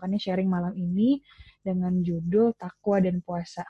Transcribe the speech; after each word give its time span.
Kan 0.00 0.16
sharing 0.16 0.48
malam 0.48 0.72
ini 0.72 1.20
dengan 1.60 2.00
judul 2.00 2.56
takwa 2.56 2.98
dan 3.04 3.20
puasa. 3.20 3.62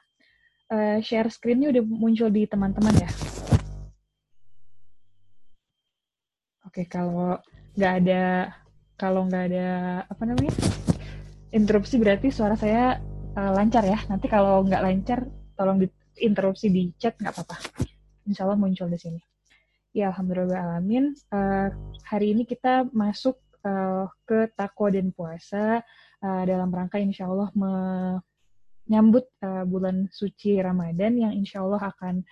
Uh, 0.71 1.03
share 1.03 1.27
screen-nya 1.27 1.75
udah 1.75 1.83
muncul 1.83 2.31
di 2.31 2.47
teman-teman 2.47 2.95
ya. 2.95 3.11
Oke, 6.71 6.87
kalau 6.87 7.35
nggak 7.75 7.93
ada 8.07 8.55
kalau 8.95 9.27
nggak 9.27 9.45
ada 9.51 9.69
apa 10.07 10.23
namanya 10.23 10.55
interupsi 11.51 11.99
berarti 11.99 12.31
suara 12.31 12.55
saya 12.55 13.03
uh, 13.35 13.51
lancar 13.51 13.83
ya. 13.83 13.99
Nanti 14.07 14.31
kalau 14.31 14.63
nggak 14.63 14.83
lancar, 14.83 15.27
tolong 15.59 15.83
diinterupsi 15.83 16.71
di 16.71 16.95
chat 16.95 17.19
nggak 17.19 17.35
apa-apa. 17.35 17.57
Insya 18.31 18.47
Allah 18.47 18.59
muncul 18.59 18.87
di 18.87 18.99
sini. 18.99 19.21
Ya, 19.91 20.15
alhamdulillah 20.15 20.55
alamin. 20.55 21.19
Uh, 21.35 21.75
hari 22.07 22.31
ini 22.39 22.47
kita 22.47 22.87
masuk 22.95 23.35
uh, 23.67 24.07
ke 24.23 24.47
takwa 24.55 24.95
dan 24.95 25.11
puasa 25.11 25.83
uh, 26.25 26.43
dalam 26.47 26.71
rangka 26.71 27.01
insya 27.01 27.29
Allah 27.29 27.51
menyambut 27.53 29.27
uh, 29.45 29.65
bulan 29.67 30.09
suci 30.13 30.61
Ramadan 30.61 31.19
yang 31.19 31.33
insya 31.35 31.65
Allah 31.65 31.93
akan 31.93 32.25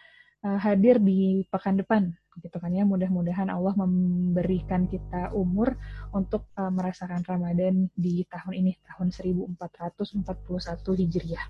uh, 0.46 0.58
hadir 0.60 1.00
di 1.02 1.44
pekan 1.48 1.80
depan 1.80 2.12
gitu 2.38 2.56
kan 2.62 2.70
ya. 2.70 2.86
Mudah-mudahan 2.86 3.50
Allah 3.50 3.74
memberikan 3.74 4.86
kita 4.86 5.34
umur 5.34 5.74
untuk 6.14 6.46
uh, 6.54 6.70
merasakan 6.70 7.26
Ramadan 7.26 7.90
di 7.98 8.22
tahun 8.30 8.54
ini 8.54 8.72
tahun 8.94 9.10
1441 9.10 11.00
Hijriah. 11.02 11.44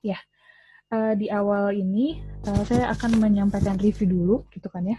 Ya 0.00 0.16
uh, 0.90 1.14
di 1.16 1.30
awal 1.30 1.74
ini 1.78 2.20
uh, 2.46 2.62
saya 2.66 2.90
akan 2.92 3.22
menyampaikan 3.22 3.78
review 3.78 4.10
dulu 4.10 4.36
gitu 4.50 4.66
kan 4.68 4.84
ya 4.84 4.98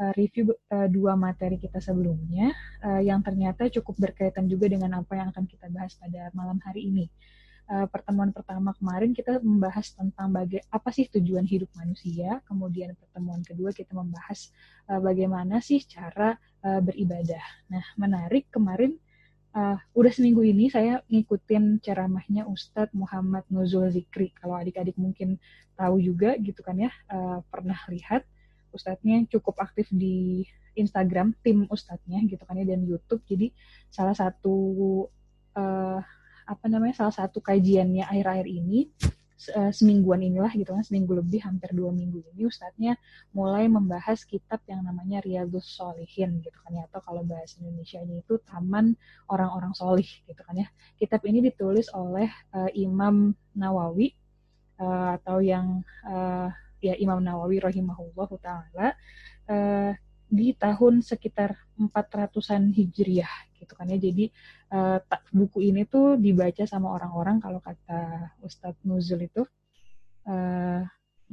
uh, 0.00 0.12
review 0.16 0.56
uh, 0.72 0.88
dua 0.88 1.14
materi 1.14 1.60
kita 1.60 1.78
sebelumnya 1.78 2.56
uh, 2.80 2.98
yang 3.04 3.20
ternyata 3.20 3.68
cukup 3.68 4.10
berkaitan 4.10 4.48
juga 4.48 4.72
dengan 4.72 5.04
apa 5.04 5.12
yang 5.14 5.28
akan 5.30 5.44
kita 5.44 5.68
bahas 5.68 5.94
pada 6.00 6.32
malam 6.32 6.56
hari 6.64 6.88
ini. 6.88 7.06
Pertemuan 7.70 8.34
pertama 8.34 8.74
kemarin 8.74 9.14
kita 9.14 9.38
membahas 9.38 9.94
tentang 9.94 10.34
baga 10.34 10.58
apa 10.74 10.90
sih 10.90 11.06
tujuan 11.06 11.46
hidup 11.46 11.70
manusia, 11.78 12.42
kemudian 12.42 12.98
pertemuan 12.98 13.46
kedua 13.46 13.70
kita 13.70 13.94
membahas 13.94 14.50
bagaimana 14.90 15.62
sih 15.62 15.78
cara 15.86 16.34
beribadah. 16.58 17.38
Nah, 17.70 17.86
menarik 17.94 18.50
kemarin 18.50 18.98
uh, 19.54 19.78
udah 19.94 20.12
seminggu 20.14 20.42
ini 20.46 20.70
saya 20.70 21.02
ngikutin 21.06 21.82
ceramahnya 21.82 22.46
Ustadz 22.46 22.94
Muhammad 22.94 23.46
Nuzul 23.50 23.90
Zikri. 23.90 24.34
Kalau 24.34 24.58
adik-adik 24.58 24.98
mungkin 24.98 25.38
tahu 25.74 26.02
juga 26.02 26.36
gitu 26.38 26.60
kan 26.62 26.74
ya, 26.74 26.90
uh, 27.10 27.42
pernah 27.48 27.78
lihat 27.90 28.26
ustadznya 28.72 29.26
cukup 29.30 29.58
aktif 29.60 29.90
di 29.90 30.46
Instagram 30.78 31.34
tim 31.42 31.66
ustadznya 31.68 32.22
gitu 32.26 32.42
kan 32.46 32.58
ya 32.58 32.66
dan 32.66 32.86
YouTube. 32.86 33.22
Jadi 33.26 33.50
salah 33.90 34.14
satu 34.14 34.56
uh, 35.58 36.00
apa 36.50 36.64
namanya 36.66 37.06
salah 37.06 37.14
satu 37.14 37.38
kajiannya 37.38 38.06
akhir-akhir 38.10 38.46
ini 38.50 38.90
uh, 39.56 39.72
semingguan 39.72 40.20
inilah 40.20 40.52
gitu 40.52 40.70
kan 40.74 40.84
seminggu 40.84 41.16
lebih 41.16 41.40
hampir 41.40 41.72
dua 41.72 41.94
minggu 41.94 42.20
ini 42.34 42.44
ustadznya 42.50 42.98
mulai 43.32 43.70
membahas 43.70 44.26
kitab 44.26 44.60
yang 44.68 44.84
namanya 44.84 45.22
Riyadus 45.24 45.64
Solihin 45.64 46.42
gitu 46.44 46.58
kan 46.60 46.76
ya 46.76 46.82
atau 46.90 47.00
kalau 47.00 47.22
bahasa 47.24 47.56
Indonesia-nya 47.62 48.20
itu 48.20 48.36
Taman 48.44 48.92
Orang-orang 49.30 49.72
Solih 49.72 50.06
gitu 50.26 50.42
kan 50.42 50.58
ya. 50.58 50.68
Kitab 50.98 51.22
ini 51.24 51.40
ditulis 51.40 51.88
oleh 51.94 52.28
uh, 52.52 52.68
Imam 52.74 53.32
Nawawi 53.54 54.12
uh, 54.82 55.16
atau 55.16 55.38
yang 55.40 55.86
uh, 56.04 56.50
ya 56.80 56.96
Imam 56.96 57.20
Nawawi 57.20 57.60
rahimahullah 57.60 58.30
taala 58.40 58.88
uh, 59.48 59.92
di 60.30 60.54
tahun 60.54 61.02
sekitar 61.02 61.58
400-an 61.76 62.70
Hijriah 62.70 63.50
gitu 63.58 63.72
kan 63.74 63.90
ya. 63.90 63.98
Jadi 63.98 64.30
uh, 64.72 65.02
buku 65.34 65.68
ini 65.68 65.84
tuh 65.84 66.16
dibaca 66.16 66.62
sama 66.64 66.94
orang-orang 66.94 67.42
kalau 67.42 67.58
kata 67.58 68.32
Ustadz 68.40 68.80
Nuzul 68.86 69.26
itu 69.26 69.42
uh, 70.30 70.82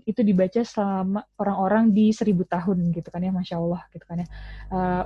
itu 0.06 0.22
dibaca 0.22 0.62
selama 0.62 1.26
orang-orang 1.42 1.90
di 1.90 2.14
seribu 2.14 2.46
tahun 2.46 2.94
gitu 2.94 3.10
kan 3.10 3.22
ya, 3.22 3.32
masya 3.34 3.58
Allah 3.58 3.82
gitu 3.94 4.06
kan 4.06 4.22
ya. 4.26 4.28
Uh, 4.70 5.06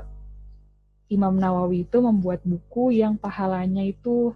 Imam 1.12 1.36
Nawawi 1.36 1.84
itu 1.84 2.00
membuat 2.00 2.40
buku 2.48 2.96
yang 2.96 3.20
pahalanya 3.20 3.84
itu 3.84 4.32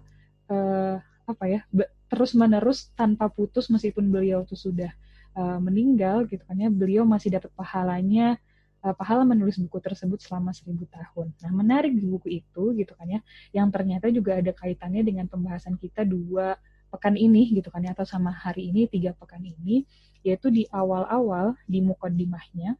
uh, 0.52 1.00
apa 1.24 1.44
ya 1.48 1.60
terus 2.06 2.36
menerus 2.36 2.92
tanpa 2.92 3.32
putus 3.32 3.72
meskipun 3.72 4.12
beliau 4.12 4.44
tuh 4.44 4.60
sudah 4.60 4.92
uh, 5.36 5.60
meninggal 5.60 6.24
gitu 6.26 6.42
kan 6.48 6.56
ya 6.56 6.72
beliau 6.72 7.04
masih 7.04 7.30
dapat 7.36 7.52
pahalanya 7.52 8.40
uh, 8.82 8.94
pahala 8.96 9.22
menulis 9.22 9.60
buku 9.60 9.78
tersebut 9.78 10.18
selama 10.24 10.50
seribu 10.56 10.88
tahun. 10.88 11.30
Nah 11.44 11.52
menarik 11.52 11.92
di 11.92 12.08
buku 12.08 12.40
itu 12.42 12.72
gitu 12.74 12.92
kan 12.96 13.06
ya 13.06 13.20
yang 13.52 13.68
ternyata 13.68 14.08
juga 14.10 14.40
ada 14.40 14.50
kaitannya 14.56 15.04
dengan 15.04 15.26
pembahasan 15.28 15.76
kita 15.76 16.02
dua 16.02 16.56
pekan 16.90 17.18
ini 17.18 17.52
gitu 17.52 17.68
kan 17.68 17.84
ya 17.84 17.92
atau 17.92 18.08
sama 18.08 18.32
hari 18.32 18.72
ini 18.72 18.88
tiga 18.88 19.12
pekan 19.12 19.44
ini 19.44 19.84
yaitu 20.24 20.50
di 20.50 20.66
awal-awal 20.72 21.54
di 21.68 21.78
mukodimahnya 21.84 22.74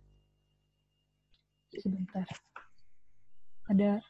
sebentar. 1.77 2.27
Ada 3.67 4.01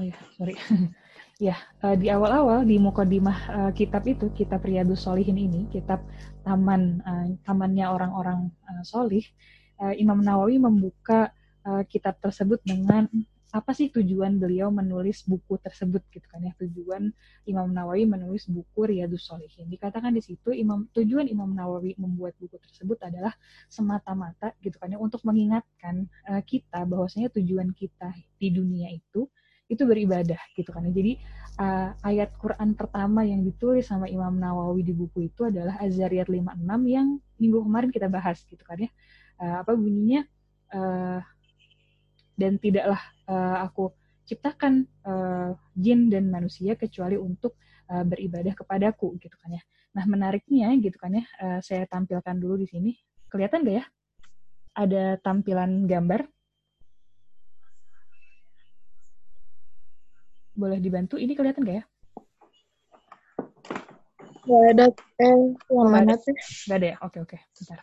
oh 0.00 0.02
ya 0.04 0.16
sorry 0.36 0.56
Ya, 1.40 1.56
uh, 1.80 1.96
di 1.96 2.12
awal-awal 2.12 2.68
di 2.68 2.76
mukodimah 2.76 3.38
uh, 3.48 3.70
kitab 3.72 4.04
itu, 4.04 4.28
kitab 4.36 4.60
Riyadus 4.60 5.08
Solihin 5.08 5.40
ini, 5.40 5.72
kitab 5.72 6.04
taman 6.44 7.00
uh, 7.00 7.32
tamannya 7.48 7.88
orang-orang 7.88 8.52
solih, 8.84 9.24
Imam 9.96 10.20
Nawawi 10.20 10.60
membuka 10.60 11.32
kitab 11.88 12.20
tersebut 12.20 12.60
dengan 12.60 13.08
apa 13.50 13.72
sih 13.72 13.88
tujuan 13.88 14.36
beliau 14.36 14.68
menulis 14.68 15.24
buku 15.24 15.56
tersebut? 15.56 16.04
Gitu 16.12 16.28
kan 16.28 16.44
ya 16.44 16.52
tujuan 16.60 17.08
Imam 17.48 17.72
Nawawi 17.72 18.04
menulis 18.04 18.44
buku 18.46 18.92
Riyadus 18.92 19.26
Solihin 19.26 19.72
dikatakan 19.72 20.12
di 20.12 20.20
situ 20.20 20.52
Imam 20.52 20.86
tujuan 20.92 21.26
Imam 21.26 21.50
Nawawi 21.50 21.96
membuat 21.96 22.36
buku 22.36 22.60
tersebut 22.60 23.00
adalah 23.00 23.32
semata-mata 23.72 24.52
gitu 24.60 24.76
kan 24.76 24.92
ya 24.92 25.00
untuk 25.00 25.24
mengingatkan 25.24 26.04
uh, 26.28 26.44
kita 26.44 26.84
bahwasanya 26.84 27.32
tujuan 27.34 27.72
kita 27.72 28.12
di 28.36 28.52
dunia 28.52 28.92
itu 28.92 29.26
itu 29.70 29.86
beribadah 29.86 30.42
gitu 30.58 30.74
kan. 30.74 30.82
Jadi 30.90 31.14
uh, 31.62 31.94
ayat 32.02 32.34
Quran 32.34 32.74
pertama 32.74 33.22
yang 33.22 33.46
ditulis 33.46 33.86
sama 33.86 34.10
Imam 34.10 34.34
Nawawi 34.34 34.82
di 34.82 34.90
buku 34.90 35.30
itu 35.30 35.46
adalah 35.46 35.78
Az-Zariyat 35.78 36.26
56 36.26 36.58
yang 36.90 37.22
minggu 37.38 37.58
kemarin 37.62 37.90
kita 37.94 38.10
bahas 38.10 38.42
gitu 38.50 38.60
kan 38.66 38.82
ya. 38.82 38.90
Uh, 39.38 39.62
apa 39.62 39.72
bunyinya? 39.78 40.26
Uh, 40.70 41.22
dan 42.34 42.58
tidaklah 42.58 42.98
uh, 43.30 43.62
aku 43.62 43.94
ciptakan 44.26 44.86
uh, 45.06 45.54
jin 45.74 46.10
dan 46.10 46.30
manusia 46.30 46.74
kecuali 46.74 47.14
untuk 47.18 47.58
uh, 47.90 48.02
beribadah 48.02 48.54
kepadaku 48.58 49.18
gitu 49.22 49.34
kan 49.38 49.54
ya. 49.54 49.62
Nah 49.94 50.04
menariknya 50.06 50.70
gitu 50.82 50.98
kan 50.98 51.14
ya, 51.14 51.24
uh, 51.42 51.58
saya 51.62 51.86
tampilkan 51.86 52.38
dulu 52.38 52.58
di 52.58 52.66
sini. 52.66 52.90
Kelihatan 53.30 53.62
gak 53.62 53.76
ya? 53.82 53.84
Ada 54.74 55.18
tampilan 55.22 55.86
gambar 55.86 56.26
boleh 60.60 60.76
dibantu? 60.76 61.16
Ini 61.16 61.32
kelihatan 61.32 61.64
gak 61.64 61.76
ya? 61.80 61.84
Gak 64.44 64.62
ada. 64.76 64.86
Eh, 65.20 65.56
yang 65.72 65.88
mana 65.88 66.20
tuh? 66.20 66.36
Gak 66.68 66.76
ada 66.76 66.86
ya? 66.92 66.96
Oke, 67.00 67.18
oke. 67.24 67.38
Bentar. 67.40 67.78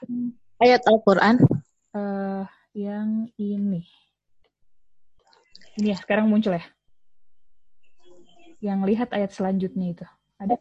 Ayat 0.62 0.82
Al-Quran? 0.86 1.36
Uh, 1.98 2.46
yang 2.78 3.34
ini. 3.42 3.82
Ini 5.82 5.94
ya, 5.94 5.98
sekarang 5.98 6.30
muncul 6.30 6.54
ya? 6.54 6.66
Yang 8.62 8.80
lihat 8.90 9.10
ayat 9.14 9.34
selanjutnya 9.34 9.94
itu. 9.94 10.06
Ada? 10.38 10.58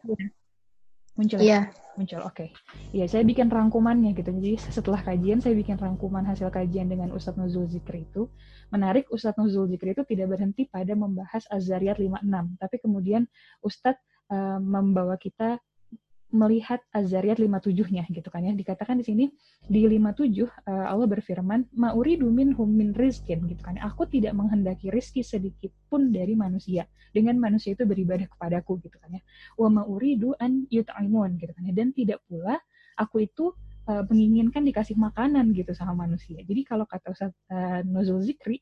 Muncul 1.17 1.41
ya? 1.41 1.45
Iya. 1.45 1.61
Muncul, 1.97 2.21
oke. 2.21 2.37
Okay. 2.37 2.49
Iya, 2.93 3.09
saya 3.09 3.25
bikin 3.25 3.49
rangkumannya 3.49 4.13
gitu. 4.13 4.29
Jadi 4.29 4.61
setelah 4.69 5.01
kajian, 5.01 5.41
saya 5.41 5.57
bikin 5.57 5.81
rangkuman 5.81 6.21
hasil 6.29 6.53
kajian 6.53 6.93
dengan 6.93 7.09
Ustadz 7.09 7.41
Nuzul 7.41 7.65
Zikri 7.65 8.05
itu. 8.05 8.29
Menarik, 8.69 9.09
Ustadz 9.09 9.41
Nuzul 9.41 9.65
Zikri 9.65 9.97
itu 9.97 10.05
tidak 10.05 10.37
berhenti 10.37 10.69
pada 10.69 10.93
membahas 10.93 11.49
Az-Zariyat 11.49 11.97
56. 11.97 12.61
Tapi 12.61 12.75
kemudian 12.77 13.25
Ustadz 13.65 13.97
uh, 14.29 14.61
membawa 14.61 15.17
kita 15.17 15.57
melihat 16.27 16.83
Az-Zariyat 16.91 17.39
57-nya 17.39 18.03
gitu 18.11 18.27
kan 18.27 18.43
ya. 18.43 18.51
Dikatakan 18.51 18.99
di 18.99 19.05
sini 19.07 19.25
di 19.63 19.87
57 19.87 20.43
uh, 20.43 20.51
eh, 20.67 20.85
Allah 20.91 21.07
berfirman, 21.07 21.71
"Ma'uridu 21.71 22.27
minhum 22.27 22.67
min 22.67 22.91
rizkin" 22.91 23.47
gitu 23.47 23.63
kan. 23.63 23.79
Aku 23.79 24.03
tidak 24.11 24.35
menghendaki 24.35 24.91
rizki 24.91 25.23
sedikit 25.23 25.71
pun 25.87 26.11
dari 26.11 26.35
manusia. 26.35 26.83
Dengan 27.15 27.39
manusia 27.39 27.73
itu 27.73 27.87
beribadah 27.87 28.27
kepadaku 28.27 28.83
gitu 28.83 28.99
kan 28.99 29.15
ya. 29.15 29.21
Wa 29.55 29.71
ma'uridu 29.71 30.35
an 30.39 30.67
yut'imun 30.67 31.39
gitu 31.39 31.51
kan 31.55 31.63
ya. 31.63 31.73
Dan 31.73 31.95
tidak 31.95 32.19
pula 32.27 32.59
aku 32.99 33.23
itu 33.23 33.55
uh, 33.87 34.03
menginginkan 34.11 34.67
dikasih 34.67 34.99
makanan 34.99 35.55
gitu 35.55 35.71
sama 35.71 36.07
manusia. 36.07 36.43
Jadi 36.43 36.61
kalau 36.67 36.83
kata 36.83 37.15
Ustaz 37.15 37.31
uh, 37.47 37.81
Nuzul 37.87 38.19
Zikri, 38.19 38.59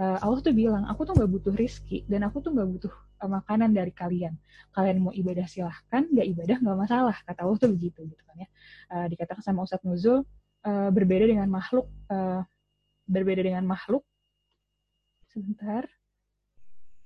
uh, 0.00 0.18
Allah 0.24 0.40
tuh 0.40 0.56
bilang 0.56 0.88
aku 0.88 1.04
tuh 1.04 1.12
nggak 1.12 1.30
butuh 1.30 1.54
rizki 1.54 2.08
dan 2.08 2.24
aku 2.24 2.40
tuh 2.40 2.50
nggak 2.56 2.68
butuh 2.72 2.92
uh, 3.20 3.28
makanan 3.28 3.76
dari 3.76 3.92
kalian. 3.92 4.34
Kalian 4.72 4.96
mau 5.04 5.12
ibadah 5.12 5.44
silahkan 5.44 6.08
nggak 6.08 6.26
ibadah 6.32 6.56
nggak 6.64 6.78
masalah 6.80 7.16
kata 7.28 7.44
Allah 7.44 7.58
tuh 7.60 7.70
begitu 7.76 8.00
gitu 8.08 8.22
kan 8.24 8.36
ya. 8.40 8.48
Uh, 8.88 9.06
dikatakan 9.12 9.44
sama 9.44 9.68
Ustadz 9.68 9.84
Nuzul 9.84 10.24
uh, 10.64 10.90
berbeda 10.90 11.28
dengan 11.28 11.46
makhluk 11.52 11.86
uh, 12.08 12.40
berbeda 13.04 13.44
dengan 13.44 13.62
makhluk. 13.68 14.02
Sebentar. 15.28 15.84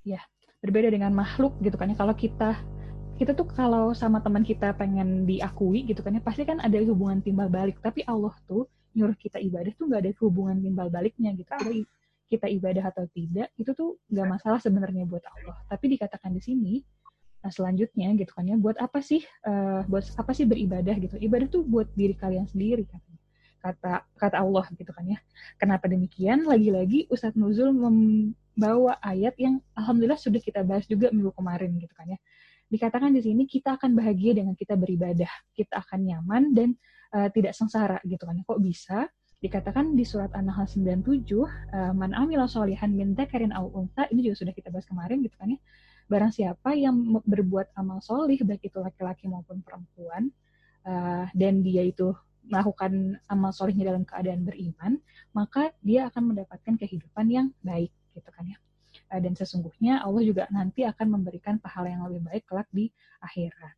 Ya 0.07 0.23
berbeda 0.63 0.89
dengan 0.89 1.11
makhluk 1.13 1.59
gitu 1.59 1.75
kan 1.75 1.91
ya. 1.91 1.97
Kalau 1.99 2.15
kita 2.15 2.57
kita 3.15 3.31
tuh 3.31 3.47
kalau 3.47 3.95
sama 3.95 4.19
teman 4.19 4.43
kita 4.43 4.75
pengen 4.75 5.23
diakui 5.23 5.87
gitu 5.87 6.03
kan 6.03 6.19
ya 6.19 6.23
pasti 6.23 6.43
kan 6.43 6.59
ada 6.63 6.79
hubungan 6.81 7.19
timbal 7.19 7.51
balik. 7.51 7.77
Tapi 7.83 8.01
Allah 8.07 8.33
tuh 8.47 8.65
nyuruh 8.95 9.15
kita 9.19 9.37
ibadah 9.43 9.75
tuh 9.75 9.91
nggak 9.91 10.01
ada 10.07 10.11
hubungan 10.23 10.57
timbal 10.63 10.87
baliknya 10.87 11.35
gitu. 11.35 11.47
Kalau 11.51 11.71
kita 12.25 12.49
ibadah 12.49 12.89
atau 12.89 13.05
tidak 13.13 13.53
itu 13.55 13.71
tuh 13.77 14.01
nggak 14.09 14.27
masalah 14.27 14.59
sebenarnya 14.61 15.05
buat 15.05 15.21
Allah. 15.25 15.57
Tapi 15.69 15.85
dikatakan 15.97 16.33
di 16.33 16.41
sini 16.41 16.73
nah 17.45 17.53
selanjutnya 17.53 18.09
gitu 18.17 18.33
kan 18.33 18.41
ya 18.49 18.57
buat 18.57 18.73
apa 18.81 19.05
sih 19.05 19.21
uh, 19.45 19.85
buat 19.85 20.01
apa 20.17 20.31
sih 20.33 20.49
beribadah 20.49 20.97
gitu? 20.97 21.15
Ibadah 21.21 21.47
tuh 21.49 21.61
buat 21.61 21.85
diri 21.93 22.17
kalian 22.17 22.49
sendiri 22.49 22.89
katanya. 22.89 23.21
Kata 23.61 23.93
kata 24.17 24.37
Allah 24.41 24.65
gitu 24.73 24.89
kan 24.89 25.05
ya. 25.05 25.17
Kenapa 25.61 25.85
demikian? 25.85 26.45
Lagi-lagi 26.45 27.05
Ustadz 27.09 27.37
Nuzul 27.37 27.73
membawa 27.73 28.97
ayat 29.01 29.37
yang 29.37 29.61
alhamdulillah 29.77 30.17
sudah 30.17 30.41
kita 30.41 30.65
bahas 30.65 30.89
juga 30.89 31.13
minggu 31.13 31.33
kemarin 31.37 31.77
gitu 31.77 31.93
kan 31.93 32.17
ya. 32.17 32.19
Dikatakan 32.65 33.13
di 33.13 33.21
sini 33.21 33.45
kita 33.45 33.77
akan 33.77 33.93
bahagia 33.93 34.33
dengan 34.33 34.57
kita 34.57 34.73
beribadah, 34.73 35.29
kita 35.53 35.85
akan 35.85 35.99
nyaman 36.01 36.43
dan 36.57 36.69
uh, 37.13 37.29
tidak 37.29 37.53
sengsara 37.53 38.01
gitu 38.05 38.25
kan. 38.25 38.41
Kok 38.41 38.57
bisa? 38.57 39.05
Dikatakan 39.43 39.93
di 39.93 40.07
surat 40.07 40.31
An-Nahl 40.31 40.65
97, 40.65 41.11
uh, 41.43 41.91
man 41.91 42.15
amila 42.15 42.47
solihan 42.47 42.91
min 42.91 43.13
dzakarin 43.13 43.51
aw 43.51 43.67
unta, 43.67 44.07
ini 44.09 44.25
juga 44.31 44.45
sudah 44.45 44.53
kita 44.55 44.71
bahas 44.71 44.87
kemarin 44.87 45.21
gitu 45.21 45.35
kan 45.35 45.51
ya. 45.53 45.59
Barang 46.05 46.31
siapa 46.31 46.77
yang 46.77 47.19
berbuat 47.25 47.73
amal 47.75 47.99
solih, 47.99 48.37
baik 48.45 48.69
itu 48.69 48.77
laki-laki 48.77 49.25
maupun 49.27 49.59
perempuan, 49.65 50.29
uh, 50.85 51.25
dan 51.33 51.65
dia 51.65 51.83
itu 51.83 52.13
melakukan 52.45 53.17
amal 53.25 53.49
solihnya 53.49 53.89
dalam 53.89 54.05
keadaan 54.05 54.45
beriman, 54.45 55.01
maka 55.33 55.73
dia 55.81 56.07
akan 56.09 56.33
mendapatkan 56.33 56.77
kehidupan 56.77 57.25
yang 57.29 57.47
baik 57.65 57.89
gitu 58.13 58.29
kan 58.29 58.45
ya. 58.45 58.57
Eh, 59.11 59.21
dan 59.21 59.33
sesungguhnya 59.35 60.01
Allah 60.01 60.23
juga 60.23 60.47
nanti 60.53 60.85
akan 60.87 61.19
memberikan 61.19 61.59
pahala 61.59 61.91
yang 61.91 62.05
lebih 62.07 62.21
baik 62.25 62.43
kelak 62.47 62.69
di 62.71 62.89
akhirat. 63.21 63.75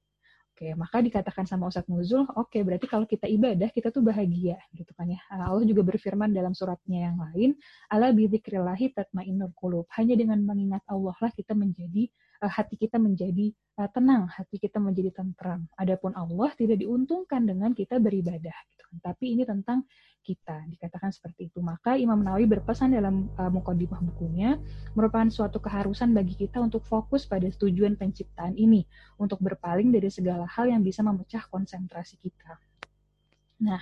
Oke, 0.57 0.73
maka 0.73 1.05
dikatakan 1.05 1.45
sama 1.45 1.69
Ustadz 1.69 1.85
Nuzul, 1.85 2.25
oke 2.33 2.57
berarti 2.65 2.89
kalau 2.89 3.05
kita 3.05 3.29
ibadah 3.29 3.69
kita 3.69 3.93
tuh 3.93 4.01
bahagia 4.01 4.57
gitu 4.73 4.89
kan 4.97 5.05
ya. 5.05 5.21
Allah 5.29 5.61
juga 5.61 5.85
berfirman 5.85 6.33
dalam 6.33 6.57
suratnya 6.57 7.13
yang 7.13 7.17
lain, 7.21 7.53
ala 7.93 8.09
bidzikrillahi 8.09 8.89
tatmainnul 8.97 9.53
qulub. 9.53 9.85
Hanya 9.93 10.17
dengan 10.17 10.41
mengingat 10.41 10.81
Allah 10.89 11.13
lah 11.13 11.29
kita 11.29 11.53
menjadi 11.53 12.09
uh, 12.43 12.51
hati 12.51 12.75
kita 12.77 12.97
menjadi 13.01 13.53
uh, 13.81 13.89
tenang, 13.89 14.29
hati 14.29 14.57
kita 14.57 14.77
menjadi 14.77 15.13
tentram. 15.13 15.65
Adapun 15.77 16.13
Allah 16.17 16.51
tidak 16.57 16.81
diuntungkan 16.81 17.45
dengan 17.45 17.73
kita 17.73 17.97
beribadah 17.97 18.55
gitu 18.73 18.83
kan. 18.87 18.97
Tapi 19.13 19.37
ini 19.37 19.43
tentang 19.43 19.87
kita 20.27 20.67
dikatakan 20.67 21.15
seperti 21.15 21.47
itu 21.47 21.63
maka 21.63 21.95
Imam 21.95 22.19
Nawawi 22.19 22.51
berpesan 22.51 22.91
dalam 22.91 23.31
uh, 23.39 23.47
mukadimah 23.47 24.03
bukunya 24.03 24.59
merupakan 24.91 25.31
suatu 25.31 25.63
keharusan 25.63 26.11
bagi 26.11 26.35
kita 26.35 26.59
untuk 26.59 26.83
fokus 26.83 27.23
pada 27.23 27.47
tujuan 27.47 27.95
penciptaan 27.95 28.59
ini 28.59 28.83
untuk 29.15 29.39
berpaling 29.39 29.95
dari 29.95 30.11
segala 30.11 30.43
hal 30.51 30.67
yang 30.67 30.83
bisa 30.83 30.99
memecah 30.99 31.47
konsentrasi 31.47 32.19
kita 32.19 32.59
nah 33.63 33.79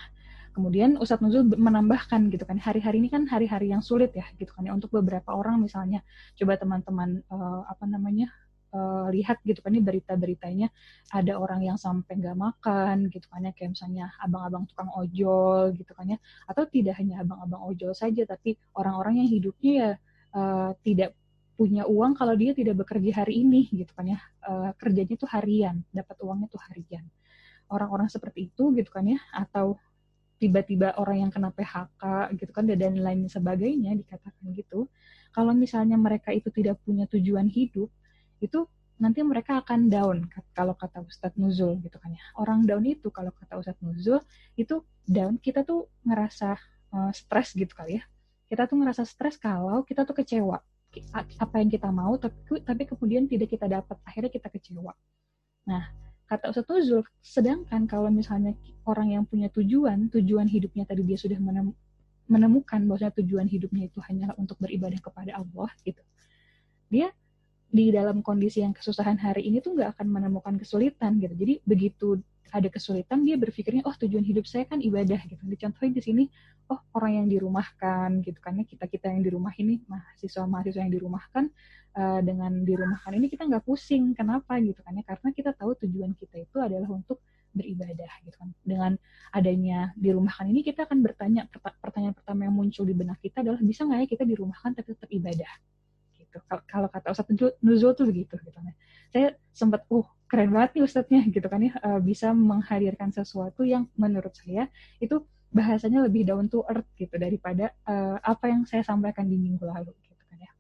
kemudian 0.54 1.02
Ustadz 1.02 1.26
Nuzul 1.26 1.50
menambahkan 1.52 2.30
gitu 2.30 2.46
kan 2.46 2.62
hari-hari 2.62 3.02
ini 3.02 3.10
kan 3.10 3.26
hari-hari 3.26 3.74
yang 3.74 3.82
sulit 3.82 4.14
ya 4.14 4.24
gitu 4.38 4.54
kan 4.54 4.70
ya 4.70 4.72
untuk 4.72 4.94
beberapa 4.94 5.34
orang 5.34 5.60
misalnya 5.60 6.06
coba 6.38 6.62
teman-teman 6.62 7.26
uh, 7.28 7.66
apa 7.68 7.90
namanya 7.90 8.32
uh, 8.76 9.08
lihat 9.10 9.40
gitu 9.48 9.64
kan 9.64 9.72
ini 9.72 9.84
berita-beritanya 9.84 10.68
ada 11.16 11.34
orang 11.40 11.64
yang 11.64 11.78
sampai 11.80 12.20
nggak 12.20 12.36
makan 12.36 13.08
gitu 13.08 13.26
kan 13.32 13.48
ya 13.48 13.52
kayak 13.56 13.72
misalnya 13.80 14.12
abang-abang 14.20 14.68
tukang 14.68 14.92
ojol 14.92 15.72
gitu 15.80 15.92
kan 15.96 16.06
ya. 16.12 16.18
Atau 16.52 16.68
tidak 16.68 17.00
hanya 17.00 17.24
abang-abang 17.24 17.64
ojol 17.72 17.96
saja 17.96 18.28
tapi 18.28 18.60
orang-orang 18.76 19.24
yang 19.24 19.30
hidupnya 19.32 19.72
ya 19.72 19.92
uh, 20.36 20.72
tidak 20.84 21.16
punya 21.56 21.88
uang 21.88 22.20
kalau 22.20 22.36
dia 22.36 22.52
tidak 22.52 22.84
bekerja 22.84 23.24
hari 23.24 23.48
ini 23.48 23.72
gitu 23.72 23.92
kan 23.96 24.12
ya. 24.12 24.20
Uh, 24.44 24.76
kerjanya 24.76 25.16
tuh 25.16 25.30
harian 25.32 25.80
dapat 25.96 26.20
uangnya 26.20 26.52
tuh 26.52 26.62
harian. 26.68 27.08
Orang-orang 27.72 28.12
seperti 28.12 28.52
itu 28.54 28.76
gitu 28.76 28.92
kan 28.92 29.08
ya 29.08 29.18
atau 29.34 29.80
tiba-tiba 30.36 31.00
orang 31.00 31.26
yang 31.26 31.32
kena 31.32 31.50
PHK 31.56 32.36
gitu 32.36 32.52
kan 32.52 32.68
dan 32.68 33.00
lain 33.00 33.26
sebagainya 33.32 33.96
dikatakan 33.96 34.46
gitu. 34.52 34.92
Kalau 35.32 35.56
misalnya 35.56 35.96
mereka 35.96 36.36
itu 36.36 36.52
tidak 36.52 36.80
punya 36.84 37.08
tujuan 37.08 37.48
hidup 37.48 37.88
itu 38.44 38.68
nanti 38.96 39.20
mereka 39.28 39.60
akan 39.60 39.92
down 39.92 40.18
kalau 40.56 40.72
kata 40.72 41.04
Ustadz 41.04 41.36
Nuzul 41.36 41.80
gitu 41.84 42.00
kan 42.00 42.16
ya. 42.16 42.24
Orang 42.40 42.64
down 42.64 42.88
itu 42.88 43.12
kalau 43.12 43.32
kata 43.36 43.60
Ustadz 43.60 43.84
Nuzul 43.84 44.24
itu 44.56 44.84
down 45.04 45.36
kita 45.36 45.68
tuh 45.68 45.92
ngerasa 46.08 46.56
uh, 46.96 47.12
stres 47.12 47.52
gitu 47.52 47.72
kali 47.76 48.00
ya. 48.00 48.04
Kita 48.48 48.70
tuh 48.70 48.80
ngerasa 48.80 49.04
stres 49.04 49.36
kalau 49.36 49.84
kita 49.84 50.08
tuh 50.08 50.16
kecewa. 50.16 50.64
Apa 51.12 51.60
yang 51.60 51.68
kita 51.68 51.92
mau 51.92 52.16
tapi 52.16 52.64
tapi 52.64 52.84
kemudian 52.88 53.28
tidak 53.28 53.52
kita 53.52 53.68
dapat 53.68 54.00
akhirnya 54.08 54.32
kita 54.32 54.48
kecewa. 54.48 54.96
Nah 55.68 55.92
kata 56.32 56.56
Ustadz 56.56 56.72
Nuzul 56.72 57.04
sedangkan 57.20 57.84
kalau 57.92 58.08
misalnya 58.08 58.56
orang 58.88 59.12
yang 59.12 59.24
punya 59.28 59.52
tujuan 59.52 60.08
tujuan 60.08 60.48
hidupnya 60.48 60.88
tadi 60.88 61.04
dia 61.04 61.20
sudah 61.20 61.36
menemukan 62.32 62.80
bahwa 62.88 63.12
tujuan 63.12 63.46
hidupnya 63.52 63.92
itu 63.92 64.00
hanyalah 64.00 64.40
untuk 64.40 64.56
beribadah 64.64 65.04
kepada 65.04 65.36
Allah 65.36 65.68
gitu. 65.84 66.00
Dia 66.88 67.12
di 67.76 67.92
dalam 67.92 68.24
kondisi 68.24 68.64
yang 68.64 68.72
kesusahan 68.72 69.20
hari 69.20 69.52
ini 69.52 69.60
tuh 69.60 69.76
nggak 69.76 70.00
akan 70.00 70.08
menemukan 70.08 70.56
kesulitan 70.56 71.20
gitu. 71.20 71.36
Jadi 71.36 71.54
begitu 71.68 72.08
ada 72.56 72.72
kesulitan 72.72 73.28
dia 73.28 73.36
berpikirnya 73.36 73.84
oh 73.84 73.92
tujuan 73.92 74.24
hidup 74.24 74.48
saya 74.48 74.64
kan 74.64 74.80
ibadah 74.80 75.20
gitu. 75.28 75.44
Dicontohin 75.44 75.92
di 75.92 76.00
sini 76.00 76.24
oh 76.72 76.80
orang 76.96 77.20
yang 77.20 77.28
dirumahkan 77.28 78.24
gitu 78.24 78.40
kan 78.40 78.56
ya 78.56 78.64
kita 78.64 78.88
kita 78.88 79.12
yang 79.12 79.28
di 79.28 79.30
rumah 79.36 79.52
ini 79.60 79.84
mahasiswa 79.92 80.48
mahasiswa 80.48 80.88
yang 80.88 80.94
dirumahkan 80.96 81.52
uh, 82.00 82.24
dengan 82.24 82.64
dirumahkan 82.64 83.12
ini 83.20 83.28
kita 83.28 83.44
nggak 83.44 83.68
pusing 83.68 84.16
kenapa 84.16 84.56
gitu 84.64 84.80
kan 84.80 84.96
ya 84.96 85.04
karena 85.04 85.30
kita 85.36 85.52
tahu 85.52 85.76
tujuan 85.84 86.16
kita 86.16 86.48
itu 86.48 86.58
adalah 86.64 86.88
untuk 86.96 87.20
beribadah 87.52 88.12
gitu 88.24 88.40
kan. 88.40 88.56
Dengan 88.64 88.92
adanya 89.36 89.92
dirumahkan 90.00 90.48
ini 90.48 90.64
kita 90.64 90.88
akan 90.88 91.04
bertanya 91.04 91.52
pertanyaan 91.84 92.16
pertama 92.16 92.48
yang 92.48 92.56
muncul 92.56 92.88
di 92.88 92.96
benak 92.96 93.20
kita 93.20 93.44
adalah 93.44 93.60
bisa 93.60 93.84
nggak 93.84 94.00
ya 94.00 94.08
kita 94.16 94.24
dirumahkan 94.24 94.80
tapi 94.80 94.96
tetap 94.96 95.12
ibadah 95.12 95.52
gitu. 96.36 96.44
Kalau 96.68 96.92
kata 96.92 97.16
Ustadz 97.16 97.64
Nuzul 97.64 97.96
tuh 97.96 98.12
begitu 98.12 98.36
gitu 98.36 98.52
kan. 98.52 98.76
Saya 99.16 99.40
sempat 99.56 99.88
uh 99.88 100.04
keren 100.28 100.52
banget 100.52 100.76
nih 100.76 100.84
Ustadznya 100.84 101.22
gitu 101.32 101.48
kan 101.48 101.62
ya 101.64 101.72
uh, 101.80 102.02
bisa 102.04 102.36
menghadirkan 102.36 103.14
sesuatu 103.14 103.64
yang 103.64 103.88
menurut 103.96 104.34
saya 104.36 104.68
itu 105.00 105.24
bahasanya 105.56 106.04
lebih 106.04 106.28
down 106.28 106.52
to 106.52 106.66
earth 106.68 106.90
gitu 107.00 107.16
daripada 107.16 107.72
uh, 107.88 108.20
apa 108.20 108.52
yang 108.52 108.68
saya 108.68 108.84
sampaikan 108.84 109.30
di 109.32 109.40
minggu 109.40 109.64
lalu 109.64 109.96
gitu 110.04 110.24
kan 110.28 110.38
ya. 110.44 110.52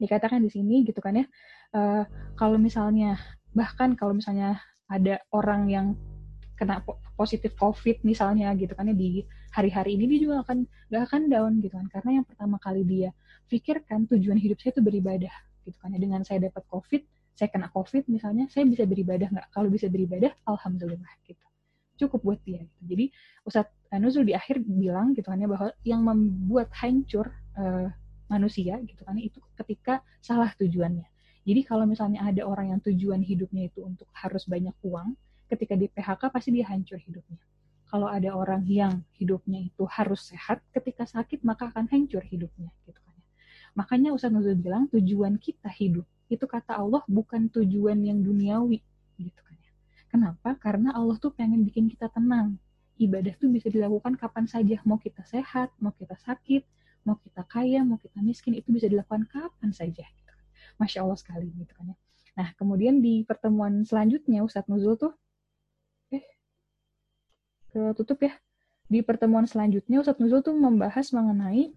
Dikatakan 0.00 0.40
di 0.40 0.48
sini 0.48 0.80
gitu 0.88 1.04
kan 1.04 1.20
ya. 1.20 1.26
Uh, 1.74 2.08
kalau 2.38 2.56
misalnya 2.56 3.20
bahkan 3.52 3.92
kalau 3.98 4.16
misalnya 4.16 4.56
ada 4.88 5.20
orang 5.34 5.68
yang 5.68 5.86
kena 6.54 6.82
positif 7.18 7.54
COVID 7.58 8.06
misalnya 8.06 8.54
gitu 8.54 8.72
kan 8.74 8.90
ya 8.90 8.96
di 8.96 9.22
hari-hari 9.50 9.98
ini 9.98 10.10
dia 10.10 10.18
juga 10.26 10.34
akan 10.46 10.58
gak 10.90 11.02
akan 11.10 11.22
down 11.30 11.52
gitu 11.62 11.74
kan. 11.74 11.86
Karena 11.90 12.10
yang 12.22 12.26
pertama 12.26 12.56
kali 12.62 12.82
dia 12.86 13.10
pikirkan 13.50 14.06
tujuan 14.10 14.38
hidup 14.38 14.58
saya 14.62 14.74
itu 14.74 14.82
beribadah 14.82 15.34
gitu 15.66 15.76
kan 15.78 15.94
ya. 15.94 15.98
Dengan 15.98 16.22
saya 16.22 16.46
dapat 16.46 16.62
COVID 16.70 17.02
saya 17.34 17.50
kena 17.50 17.66
COVID 17.74 18.06
misalnya 18.06 18.46
saya 18.46 18.62
bisa 18.64 18.86
beribadah 18.86 19.26
nggak? 19.26 19.50
Kalau 19.50 19.66
bisa 19.66 19.90
beribadah 19.90 20.30
alhamdulillah 20.46 21.12
gitu. 21.26 21.42
Cukup 21.94 22.26
buat 22.26 22.40
dia 22.42 22.62
gitu. 22.62 22.82
jadi 22.90 23.04
Ustadz 23.46 23.70
Nuzul 24.02 24.26
di 24.26 24.34
akhir 24.34 24.66
bilang 24.66 25.14
gitu 25.14 25.30
kan 25.30 25.38
ya 25.38 25.46
bahwa 25.46 25.70
yang 25.86 26.02
membuat 26.02 26.70
hancur 26.74 27.30
uh, 27.54 27.86
manusia 28.26 28.82
gitu 28.82 29.02
kan 29.06 29.14
itu 29.18 29.38
ketika 29.58 30.02
salah 30.18 30.50
tujuannya. 30.58 31.06
Jadi 31.44 31.60
kalau 31.62 31.84
misalnya 31.84 32.24
ada 32.24 32.42
orang 32.48 32.72
yang 32.74 32.80
tujuan 32.80 33.20
hidupnya 33.20 33.68
itu 33.68 33.84
untuk 33.84 34.08
harus 34.16 34.48
banyak 34.48 34.72
uang 34.80 35.12
ketika 35.48 35.74
di 35.76 35.86
PHK 35.90 36.22
pasti 36.32 36.50
dia 36.54 36.66
hancur 36.68 36.98
hidupnya. 37.00 37.40
Kalau 37.88 38.10
ada 38.10 38.34
orang 38.34 38.66
yang 38.66 39.06
hidupnya 39.14 39.60
itu 39.62 39.86
harus 39.86 40.32
sehat, 40.32 40.64
ketika 40.74 41.06
sakit 41.06 41.46
maka 41.46 41.70
akan 41.70 41.86
hancur 41.92 42.24
hidupnya 42.26 42.74
gitu 42.88 42.98
kan 42.98 43.14
ya. 43.14 43.26
Makanya 43.78 44.10
Ustaz 44.10 44.34
Nuzul 44.34 44.58
bilang 44.58 44.90
tujuan 44.90 45.38
kita 45.38 45.70
hidup 45.70 46.06
itu 46.32 46.44
kata 46.48 46.80
Allah 46.80 47.04
bukan 47.06 47.52
tujuan 47.52 48.00
yang 48.02 48.18
duniawi 48.24 48.80
gitu 49.20 49.40
kan 49.44 49.56
ya. 49.60 49.72
Kenapa? 50.08 50.56
Karena 50.56 50.96
Allah 50.96 51.16
tuh 51.20 51.30
pengen 51.30 51.62
bikin 51.62 51.86
kita 51.86 52.08
tenang. 52.10 52.56
Ibadah 52.94 53.34
tuh 53.38 53.50
bisa 53.50 53.66
dilakukan 53.68 54.14
kapan 54.14 54.46
saja, 54.46 54.78
mau 54.86 54.96
kita 54.98 55.26
sehat, 55.26 55.74
mau 55.82 55.90
kita 55.90 56.14
sakit, 56.14 56.62
mau 57.02 57.18
kita 57.18 57.42
kaya, 57.44 57.82
mau 57.82 57.98
kita 57.98 58.22
miskin, 58.22 58.54
itu 58.54 58.70
bisa 58.70 58.86
dilakukan 58.86 59.26
kapan 59.26 59.70
saja. 59.74 60.06
Gitu. 60.06 60.30
Kan. 60.30 60.46
Masya 60.78 61.02
Allah 61.02 61.18
sekali 61.18 61.50
gitu 61.52 61.74
kan 61.74 61.92
ya. 61.92 61.96
Nah, 62.34 62.48
kemudian 62.58 62.98
di 62.98 63.22
pertemuan 63.22 63.86
selanjutnya 63.86 64.42
Ustadz 64.42 64.66
Nuzul 64.66 64.98
tuh 64.98 65.12
tutup 67.96 68.22
ya. 68.22 68.34
Di 68.84 69.00
pertemuan 69.00 69.48
selanjutnya 69.48 70.04
Ustadz 70.04 70.20
Nuzul 70.20 70.44
tuh 70.44 70.54
membahas 70.54 71.08
mengenai 71.10 71.72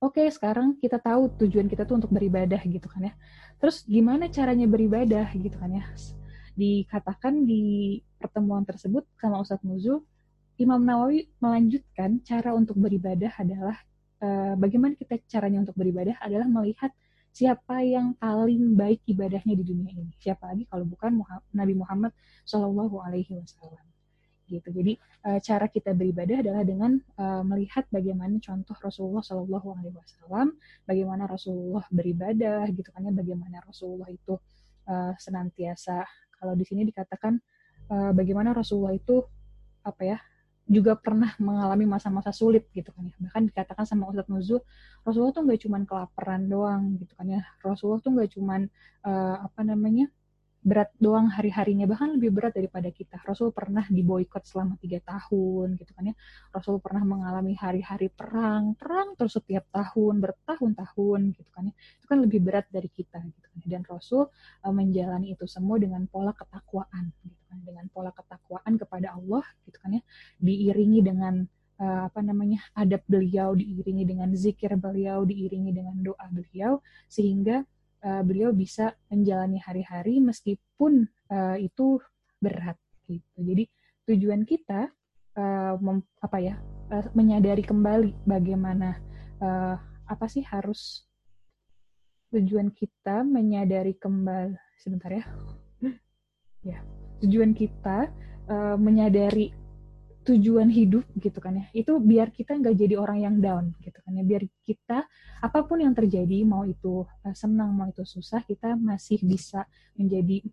oke 0.00 0.16
okay, 0.16 0.28
sekarang 0.32 0.76
kita 0.80 0.96
tahu 0.96 1.28
tujuan 1.44 1.68
kita 1.68 1.84
tuh 1.84 2.00
untuk 2.00 2.12
beribadah 2.12 2.60
gitu 2.64 2.86
kan 2.88 3.10
ya. 3.10 3.14
Terus 3.60 3.84
gimana 3.84 4.28
caranya 4.32 4.64
beribadah 4.68 5.28
gitu 5.36 5.56
kan 5.56 5.72
ya. 5.72 5.84
Dikatakan 6.56 7.44
di 7.48 7.98
pertemuan 8.20 8.64
tersebut 8.68 9.08
sama 9.16 9.40
Ustadz 9.40 9.64
Nuzul, 9.64 10.04
Imam 10.60 10.84
Nawawi 10.84 11.32
melanjutkan 11.40 12.20
cara 12.20 12.52
untuk 12.52 12.76
beribadah 12.76 13.32
adalah 13.40 13.76
uh, 14.20 14.54
bagaimana 14.60 14.92
kita 14.96 15.16
caranya 15.24 15.64
untuk 15.64 15.76
beribadah 15.76 16.20
adalah 16.20 16.44
melihat 16.46 16.92
siapa 17.32 17.80
yang 17.80 18.12
paling 18.18 18.76
baik 18.76 19.00
ibadahnya 19.08 19.54
di 19.56 19.64
dunia 19.64 19.90
ini? 19.94 20.12
Siapa 20.20 20.52
lagi 20.52 20.68
kalau 20.68 20.84
bukan 20.84 21.16
Muhammad, 21.16 21.48
Nabi 21.54 21.74
Muhammad 21.78 22.12
Shallallahu 22.44 22.96
Alaihi 23.00 23.40
Wasallam. 23.40 23.89
Gitu. 24.50 24.68
Jadi 24.74 24.92
uh, 25.30 25.38
cara 25.38 25.70
kita 25.70 25.94
beribadah 25.94 26.42
adalah 26.42 26.66
dengan 26.66 26.98
uh, 27.22 27.46
melihat 27.46 27.86
bagaimana 27.86 28.34
contoh 28.42 28.74
Rasulullah 28.82 29.22
Shallallahu 29.22 29.68
Alaihi 29.78 29.94
Wasallam, 29.94 30.58
bagaimana 30.82 31.30
Rasulullah 31.30 31.86
beribadah, 31.94 32.66
gitu 32.74 32.90
kan 32.90 33.06
ya, 33.06 33.14
bagaimana 33.14 33.62
Rasulullah 33.62 34.10
itu 34.10 34.34
uh, 34.90 35.14
senantiasa. 35.14 36.02
Kalau 36.34 36.58
di 36.58 36.66
sini 36.66 36.82
dikatakan 36.82 37.38
uh, 37.94 38.10
bagaimana 38.10 38.50
Rasulullah 38.50 38.96
itu 38.96 39.22
apa 39.86 40.02
ya 40.02 40.18
juga 40.70 40.94
pernah 40.94 41.34
mengalami 41.42 41.82
masa-masa 41.82 42.30
sulit 42.30 42.70
gitu 42.70 42.94
kan 42.94 43.02
ya 43.02 43.16
bahkan 43.18 43.42
dikatakan 43.42 43.82
sama 43.82 44.06
Ustadz 44.06 44.30
Nuzul 44.30 44.62
Rasulullah 45.02 45.34
tuh 45.34 45.42
nggak 45.42 45.60
cuman 45.66 45.82
kelaparan 45.82 46.46
doang 46.46 46.94
gitu 47.02 47.10
kan 47.18 47.26
ya 47.26 47.42
Rasulullah 47.58 47.98
tuh 47.98 48.14
nggak 48.14 48.30
cuman 48.38 48.70
uh, 49.02 49.50
apa 49.50 49.66
namanya 49.66 50.06
berat 50.60 50.92
doang 51.00 51.32
hari-harinya 51.32 51.88
bahkan 51.88 52.12
lebih 52.12 52.36
berat 52.36 52.52
daripada 52.52 52.92
kita. 52.92 53.16
Rasul 53.24 53.48
pernah 53.48 53.80
diboykot 53.88 54.44
selama 54.44 54.76
tiga 54.76 55.00
tahun 55.00 55.80
gitu 55.80 55.96
kan 55.96 56.12
ya. 56.12 56.14
Rasul 56.52 56.76
pernah 56.84 57.00
mengalami 57.00 57.56
hari-hari 57.56 58.12
perang 58.12 58.76
perang 58.76 59.16
terus 59.16 59.40
setiap 59.40 59.64
tahun 59.72 60.20
bertahun-tahun 60.20 61.20
gitu 61.32 61.48
kan 61.48 61.72
ya. 61.72 61.74
Itu 61.96 62.04
kan 62.04 62.18
lebih 62.20 62.40
berat 62.44 62.68
dari 62.68 62.92
kita 62.92 63.24
gitu 63.24 63.40
kan 63.40 63.56
ya. 63.64 63.66
dan 63.80 63.82
Rasul 63.88 64.28
uh, 64.28 64.72
menjalani 64.72 65.32
itu 65.32 65.48
semua 65.48 65.80
dengan 65.80 66.04
pola 66.04 66.36
ketakwaan 66.36 67.08
gitu 67.24 67.40
kan. 67.48 67.58
Dengan 67.64 67.88
pola 67.88 68.12
ketakwaan 68.12 68.76
kepada 68.76 69.16
Allah 69.16 69.44
gitu 69.64 69.80
kan 69.80 69.96
ya. 69.96 70.02
Diiringi 70.44 71.00
dengan 71.00 71.40
uh, 71.80 72.12
apa 72.12 72.20
namanya 72.20 72.60
adab 72.76 73.00
beliau 73.08 73.56
diiringi 73.56 74.04
dengan 74.04 74.28
zikir 74.36 74.76
beliau 74.76 75.24
diiringi 75.24 75.72
dengan 75.72 75.96
doa 76.04 76.28
beliau 76.28 76.84
sehingga 77.08 77.64
uh, 78.04 78.22
beliau 78.24 78.50
bisa 78.52 78.96
menjalani 79.08 79.60
hari-hari 79.60 80.20
meskipun 80.20 81.08
uh, 81.32 81.56
itu 81.56 82.00
berat 82.40 82.76
gitu. 83.06 83.38
Jadi 83.38 83.64
tujuan 84.10 84.42
kita 84.48 84.90
uh, 85.36 85.74
mem, 85.78 86.02
apa 86.20 86.38
ya 86.40 86.54
uh, 86.90 87.06
menyadari 87.14 87.62
kembali 87.62 88.26
bagaimana 88.26 88.98
uh, 89.38 89.76
apa 90.10 90.26
sih 90.26 90.42
harus 90.42 91.06
tujuan 92.30 92.70
kita 92.70 93.26
menyadari 93.26 93.94
kembali 93.98 94.54
sebentar 94.78 95.10
ya 95.10 95.24
ya 96.62 96.78
tujuan 97.20 97.52
kita 97.52 98.08
uh, 98.48 98.76
menyadari 98.78 99.52
tujuan 100.24 100.68
hidup 100.68 101.04
gitu 101.16 101.38
kan 101.40 101.56
ya. 101.56 101.66
Itu 101.72 101.96
biar 101.98 102.32
kita 102.32 102.56
nggak 102.60 102.76
jadi 102.76 102.94
orang 103.00 103.18
yang 103.24 103.36
down 103.40 103.64
gitu 103.80 103.98
kan 104.04 104.12
ya. 104.12 104.24
Biar 104.24 104.42
kita 104.64 105.08
apa 105.40 105.58
pun 105.64 105.80
yang 105.80 105.96
terjadi 105.96 106.44
mau 106.44 106.68
itu 106.68 107.04
uh, 107.04 107.34
senang 107.36 107.72
mau 107.72 107.88
itu 107.88 108.04
susah 108.04 108.44
kita 108.44 108.76
masih 108.76 109.20
bisa 109.24 109.64
menjadi 109.96 110.44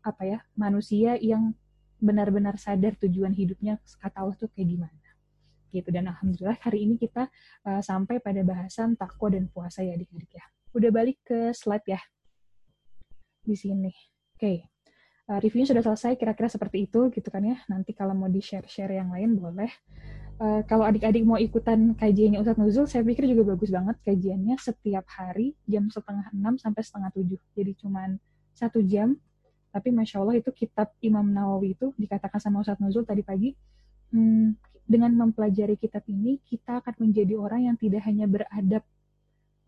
apa 0.00 0.22
ya 0.24 0.38
manusia 0.56 1.20
yang 1.20 1.52
benar-benar 1.98 2.56
sadar 2.56 2.94
tujuan 2.96 3.34
hidupnya 3.34 3.76
kata 4.00 4.24
Allah 4.24 4.36
tuh 4.38 4.48
kayak 4.52 4.68
gimana. 4.72 5.08
Gitu. 5.68 5.88
Dan 5.92 6.08
alhamdulillah 6.08 6.56
hari 6.64 6.88
ini 6.88 6.96
kita 6.96 7.28
uh, 7.68 7.82
sampai 7.84 8.24
pada 8.24 8.40
bahasan 8.40 8.96
takwa 8.96 9.28
dan 9.28 9.52
puasa 9.52 9.84
ya 9.84 9.92
adik-adik 9.92 10.32
ya. 10.32 10.44
Udah 10.72 10.88
balik 10.88 11.20
ke 11.28 11.52
slide 11.52 11.84
ya. 11.84 12.00
Di 13.44 13.52
sini. 13.52 13.92
Oke. 14.38 14.64
okay 14.64 14.77
uh, 15.28 15.38
reviewnya 15.38 15.68
sudah 15.68 15.84
selesai 15.84 16.16
kira-kira 16.16 16.48
seperti 16.48 16.88
itu 16.88 17.12
gitu 17.12 17.28
kan 17.28 17.44
ya. 17.44 17.56
Nanti 17.68 17.92
kalau 17.92 18.16
mau 18.16 18.26
di 18.26 18.40
share-share 18.40 18.96
yang 18.96 19.12
lain 19.12 19.36
boleh. 19.36 19.70
Uh, 20.38 20.62
kalau 20.70 20.86
adik-adik 20.86 21.26
mau 21.26 21.34
ikutan 21.34 21.98
kajiannya 21.98 22.38
Ustadz 22.38 22.62
Nuzul 22.62 22.86
saya 22.86 23.02
pikir 23.02 23.26
juga 23.26 23.58
bagus 23.58 23.74
banget 23.74 23.98
kajiannya 24.06 24.54
setiap 24.62 25.02
hari 25.10 25.58
jam 25.66 25.90
setengah 25.90 26.30
enam 26.32 26.56
sampai 26.56 26.82
setengah 26.82 27.10
tujuh. 27.12 27.40
Jadi 27.54 27.72
cuman 27.78 28.16
satu 28.56 28.80
jam. 28.82 29.18
Tapi 29.68 29.92
masya 29.92 30.24
Allah 30.24 30.40
itu 30.40 30.48
kitab 30.50 30.96
Imam 31.04 31.28
Nawawi 31.28 31.76
itu 31.76 31.92
dikatakan 32.00 32.40
sama 32.40 32.64
Ustadz 32.64 32.80
Nuzul 32.80 33.04
tadi 33.04 33.20
pagi 33.20 33.52
hmm, 34.16 34.56
dengan 34.88 35.12
mempelajari 35.12 35.76
kitab 35.76 36.00
ini 36.08 36.40
kita 36.40 36.80
akan 36.80 36.96
menjadi 37.04 37.36
orang 37.36 37.68
yang 37.68 37.76
tidak 37.76 38.08
hanya 38.08 38.24
beradab 38.24 38.80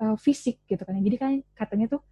uh, 0.00 0.16
fisik 0.16 0.64
gitu 0.64 0.80
kan 0.80 0.96
ya. 0.96 1.02
jadi 1.04 1.16
kan 1.20 1.30
katanya 1.52 1.86
tuh 1.92 2.02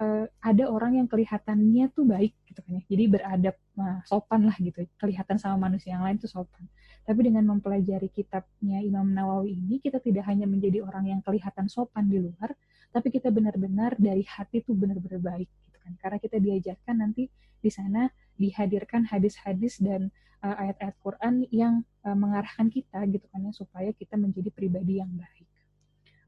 uh, 0.00 0.24
ada 0.42 0.64
orang 0.68 1.00
yang 1.00 1.06
kelihatannya 1.08 1.92
tuh 1.92 2.04
baik 2.08 2.32
gitu 2.48 2.60
kan 2.62 2.80
ya. 2.80 2.82
Jadi 2.88 3.04
beradab 3.08 3.56
nah, 3.76 4.00
sopan 4.04 4.48
lah 4.48 4.56
gitu. 4.60 4.84
Kelihatan 5.00 5.36
sama 5.40 5.68
manusia 5.68 5.96
yang 5.96 6.04
lain 6.04 6.20
tuh 6.20 6.30
sopan. 6.30 6.64
Tapi 7.06 7.20
dengan 7.22 7.46
mempelajari 7.46 8.10
kitabnya 8.10 8.82
Imam 8.82 9.06
Nawawi 9.06 9.56
ini 9.56 9.78
kita 9.78 10.02
tidak 10.02 10.26
hanya 10.26 10.44
menjadi 10.44 10.82
orang 10.82 11.06
yang 11.06 11.20
kelihatan 11.22 11.70
sopan 11.70 12.10
di 12.10 12.18
luar 12.18 12.52
tapi 12.90 13.12
kita 13.12 13.28
benar-benar 13.28 13.92
dari 14.00 14.24
hati 14.24 14.64
tuh 14.64 14.72
benar-benar 14.72 15.20
baik 15.20 15.48
gitu 15.68 15.78
kan. 15.80 15.92
Karena 16.00 16.18
kita 16.18 16.36
diajarkan 16.40 16.96
nanti 16.96 17.28
di 17.60 17.70
sana 17.72 18.08
dihadirkan 18.36 19.08
hadis-hadis 19.08 19.80
dan 19.80 20.12
uh, 20.44 20.56
ayat-ayat 20.60 20.96
Quran 21.00 21.34
yang 21.52 21.74
uh, 22.04 22.16
mengarahkan 22.16 22.68
kita 22.68 23.04
gitu 23.08 23.26
kan 23.32 23.44
ya 23.48 23.52
supaya 23.52 23.90
kita 23.96 24.14
menjadi 24.20 24.52
pribadi 24.52 25.00
yang 25.00 25.10
baik 25.12 25.46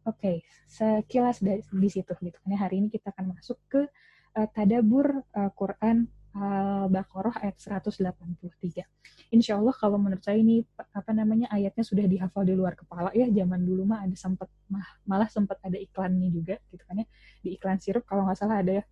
Oke, 0.09 0.25
okay, 0.25 0.37
sekilas 0.65 1.45
dari 1.45 1.61
di 1.61 1.91
situ 1.93 2.17
gitu 2.17 2.39
kan 2.41 2.49
ya. 2.49 2.59
Hari 2.65 2.81
ini 2.81 2.89
kita 2.89 3.13
akan 3.13 3.37
masuk 3.37 3.61
ke 3.69 3.85
uh, 4.41 4.49
tadabur 4.57 5.21
uh, 5.37 5.53
Quran 5.53 6.09
Al-Baqarah 6.33 7.45
ayat 7.45 7.61
183. 7.61 8.89
Insya 9.35 9.61
Allah 9.61 9.75
kalau 9.77 10.01
menurut 10.01 10.25
saya 10.25 10.41
ini 10.41 10.65
apa 10.79 11.13
namanya 11.13 11.53
ayatnya 11.53 11.85
sudah 11.85 12.09
dihafal 12.09 12.49
di 12.49 12.57
luar 12.57 12.73
kepala 12.73 13.13
ya. 13.13 13.29
Zaman 13.29 13.61
dulu 13.69 13.85
mah 13.85 14.09
ada 14.09 14.17
sempat 14.17 14.49
mah, 14.73 14.87
malah 15.05 15.29
sempat 15.29 15.61
ada 15.61 15.77
iklannya 15.77 16.33
juga 16.33 16.57
gitu 16.73 16.81
kan 16.89 17.05
ya. 17.05 17.07
Di 17.45 17.61
iklan 17.61 17.77
sirup 17.77 18.09
kalau 18.09 18.25
nggak 18.25 18.39
salah 18.39 18.65
ada 18.65 18.81
ya 18.81 18.85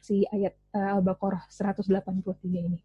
si 0.00 0.24
ayat 0.32 0.56
uh, 0.72 0.96
Al-Baqarah 0.96 1.52
183 1.52 2.48
ini. 2.48 2.80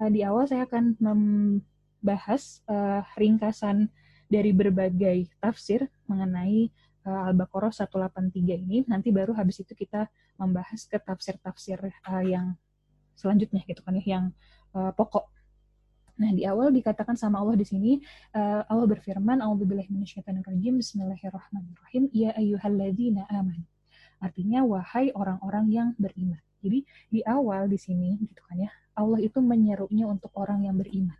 Uh, 0.00 0.08
di 0.08 0.24
awal 0.24 0.48
saya 0.48 0.64
akan 0.64 0.96
membahas 0.96 2.64
uh, 2.72 3.04
ringkasan 3.20 3.92
dari 4.26 4.50
berbagai 4.50 5.30
tafsir 5.38 5.86
mengenai 6.10 6.70
uh, 7.06 7.28
Al-Baqarah 7.30 7.70
183 7.70 8.34
ini. 8.66 8.82
Nanti 8.90 9.14
baru 9.14 9.32
habis 9.32 9.62
itu 9.62 9.72
kita 9.72 10.10
membahas 10.36 10.84
ke 10.84 10.98
tafsir-tafsir 10.98 11.78
uh, 11.80 12.24
yang 12.26 12.58
selanjutnya 13.16 13.62
gitu 13.64 13.80
kan 13.80 13.96
ya, 13.96 14.04
yang 14.18 14.24
uh, 14.74 14.92
pokok. 14.92 15.30
Nah, 16.16 16.32
di 16.32 16.48
awal 16.48 16.72
dikatakan 16.72 17.12
sama 17.12 17.44
Allah 17.44 17.60
di 17.60 17.66
sini, 17.68 18.00
uh, 18.32 18.64
Allah 18.66 18.88
berfirman, 18.88 19.40
"A'udzubillahi 19.40 19.92
minasyaitonirrajim. 19.92 20.80
Bismillahirrahmanirrahim. 20.80 22.08
Ya 22.12 22.32
ayyuhalladzina 22.36 23.28
amanu." 23.28 23.64
Artinya 24.16 24.64
wahai 24.64 25.12
orang-orang 25.12 25.66
yang 25.68 25.88
beriman. 26.00 26.40
Jadi 26.64 26.88
di 27.12 27.20
awal 27.20 27.68
di 27.68 27.76
sini 27.76 28.16
gitu 28.16 28.40
kan 28.48 28.64
ya, 28.64 28.70
Allah 28.96 29.20
itu 29.20 29.44
menyerunya 29.44 30.08
untuk 30.08 30.32
orang 30.40 30.64
yang 30.64 30.80
beriman. 30.80 31.14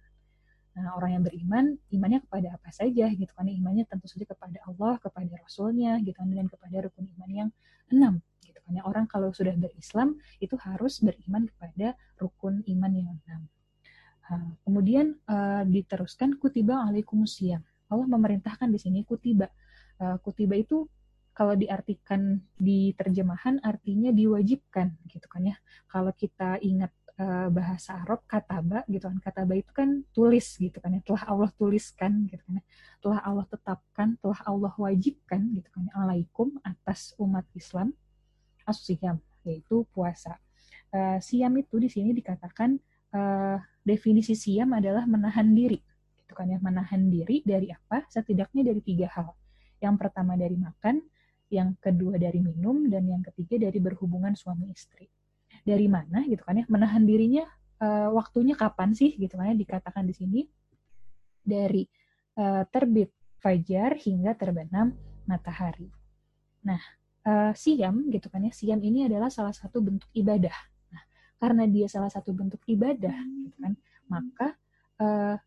Nah, 0.76 0.92
orang 0.92 1.11
yang 1.16 1.25
beriman, 1.25 1.64
imannya 1.88 2.21
kepada 2.28 2.52
apa 2.52 2.68
saja 2.68 3.09
gitu 3.09 3.33
kan. 3.33 3.49
Imannya 3.49 3.88
tentu 3.88 4.12
saja 4.12 4.28
kepada 4.28 4.61
Allah, 4.68 5.00
kepada 5.00 5.33
Rasulnya 5.40 5.97
gitu 6.04 6.12
kan, 6.12 6.28
dan 6.28 6.52
kepada 6.52 6.76
rukun 6.85 7.09
iman 7.16 7.30
yang 7.33 7.49
enam 7.88 8.21
gitu 8.45 8.61
kan. 8.61 8.76
Orang 8.85 9.09
kalau 9.09 9.33
sudah 9.33 9.56
berislam 9.56 10.21
itu 10.37 10.52
harus 10.61 11.00
beriman 11.00 11.49
kepada 11.49 11.97
rukun 12.21 12.61
iman 12.68 12.92
yang 12.92 13.09
enam. 13.25 13.49
Nah, 14.26 14.52
kemudian 14.68 15.16
uh, 15.30 15.64
diteruskan 15.64 16.37
kutiba 16.37 16.85
alaikumusiyam. 16.85 17.64
Allah 17.88 18.06
memerintahkan 18.11 18.68
di 18.68 18.76
sini 18.76 19.00
kutiba. 19.06 19.49
Uh, 19.97 20.21
kutiba 20.21 20.61
itu 20.61 20.85
kalau 21.33 21.56
diartikan 21.56 22.40
di 22.56 22.92
terjemahan 22.97 23.61
artinya 23.64 24.12
diwajibkan 24.12 24.92
gitu 25.09 25.25
kan 25.30 25.52
ya. 25.52 25.56
Kalau 25.88 26.12
kita 26.12 26.61
ingat 26.61 26.92
uh, 27.20 27.49
bahasa 27.52 27.96
Arab 28.04 28.23
kataba 28.28 28.85
gitu 28.88 29.08
kan. 29.08 29.18
Kataba 29.20 29.52
itu 29.56 29.73
kan 29.73 30.04
tulis 30.12 30.46
gitu 30.56 30.78
kan 30.78 30.92
ya. 30.96 31.00
Telah 31.04 31.23
Allah 31.28 31.50
tuliskan 31.56 32.28
gitu 32.28 32.42
kan 32.44 32.61
ya. 32.61 32.64
Telah 33.02 33.20
Allah 33.25 33.46
tetapkan 33.49 34.08
telah 34.20 34.40
Allah 34.44 34.73
wajibkan 34.76 35.40
gitu 35.56 35.68
kan 35.73 35.82
ya. 35.88 35.92
Alaikum 35.96 36.56
atas 36.62 37.16
umat 37.20 37.44
Islam. 37.56 37.92
Asyam 38.66 39.23
yaitu 39.46 39.87
puasa. 39.94 40.37
Uh, 40.90 41.18
siam 41.23 41.52
itu 41.58 41.76
di 41.78 41.90
sini 41.90 42.11
dikatakan 42.14 42.78
uh, 43.14 43.58
definisi 43.82 44.35
siam 44.35 44.70
adalah 44.75 45.06
menahan 45.06 45.46
diri 45.54 45.78
gitu 46.23 46.32
kan 46.35 46.50
ya. 46.50 46.58
Menahan 46.61 47.08
diri 47.08 47.42
dari 47.46 47.70
apa? 47.73 48.04
Setidaknya 48.11 48.66
dari 48.66 48.80
tiga 48.82 49.08
hal. 49.12 49.32
Yang 49.80 49.94
pertama 50.00 50.35
dari 50.35 50.56
makan 50.56 51.04
yang 51.46 51.78
kedua 51.78 52.18
dari 52.18 52.42
minum 52.42 52.90
dan 52.90 53.06
yang 53.06 53.23
ketiga 53.23 53.70
dari 53.70 53.78
berhubungan 53.78 54.35
suami 54.35 54.75
istri 54.75 55.06
dari 55.66 55.90
mana 55.90 56.23
gitu 56.30 56.46
kan 56.46 56.62
ya 56.62 56.64
menahan 56.70 57.02
dirinya 57.02 57.42
uh, 57.82 58.14
waktunya 58.14 58.54
kapan 58.54 58.94
sih 58.94 59.18
gitu 59.18 59.35
kan 59.35 59.50
ya 59.50 59.56
dikatakan 59.58 60.06
di 60.06 60.14
sini 60.14 60.40
dari 61.42 61.82
uh, 62.38 62.62
terbit 62.70 63.11
fajar 63.42 63.94
hingga 63.99 64.35
terbenam 64.35 64.94
matahari. 65.26 65.87
Nah, 66.66 66.82
uh, 67.26 67.52
siam 67.54 68.11
gitu 68.11 68.26
kan 68.26 68.42
ya, 68.42 68.50
siam 68.50 68.82
ini 68.82 69.06
adalah 69.06 69.30
salah 69.30 69.54
satu 69.54 69.78
bentuk 69.78 70.11
ibadah. 70.14 70.54
Nah, 70.90 71.02
karena 71.38 71.62
dia 71.70 71.87
salah 71.87 72.11
satu 72.11 72.35
bentuk 72.35 72.62
ibadah 72.66 73.14
gitu 73.14 73.56
kan, 73.62 73.73
maka 74.11 74.49
uh, 74.99 75.38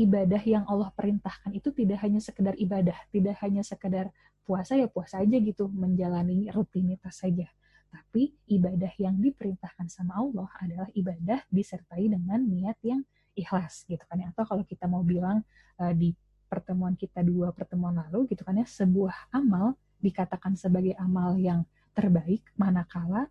ibadah 0.00 0.40
yang 0.40 0.64
Allah 0.64 0.88
perintahkan 0.96 1.52
itu 1.52 1.68
tidak 1.76 2.00
hanya 2.00 2.24
sekedar 2.24 2.56
ibadah, 2.56 2.96
tidak 3.12 3.36
hanya 3.44 3.60
sekedar 3.60 4.08
puasa 4.48 4.80
ya 4.80 4.88
puasa 4.88 5.20
aja 5.20 5.36
gitu, 5.36 5.68
menjalani 5.68 6.48
rutinitas 6.48 7.20
saja. 7.20 7.48
Tapi 7.90 8.30
ibadah 8.46 8.94
yang 9.02 9.18
diperintahkan 9.18 9.90
sama 9.90 10.22
Allah 10.22 10.46
adalah 10.62 10.88
ibadah 10.94 11.42
disertai 11.50 12.06
dengan 12.06 12.38
niat 12.38 12.78
yang 12.86 13.02
ikhlas 13.34 13.82
gitu 13.90 14.02
kan 14.06 14.22
ya. 14.22 14.30
Atau 14.30 14.46
kalau 14.46 14.62
kita 14.62 14.86
mau 14.86 15.02
bilang 15.02 15.42
uh, 15.82 15.94
di 15.94 16.14
pertemuan 16.46 16.94
kita 16.94 17.22
dua 17.22 17.50
pertemuan 17.54 17.98
lalu 17.98 18.30
gitu 18.30 18.42
kan 18.46 18.58
ya, 18.58 18.66
sebuah 18.66 19.34
amal 19.34 19.74
dikatakan 20.02 20.54
sebagai 20.54 20.94
amal 20.98 21.34
yang 21.38 21.66
terbaik 21.94 22.46
manakala 22.54 23.26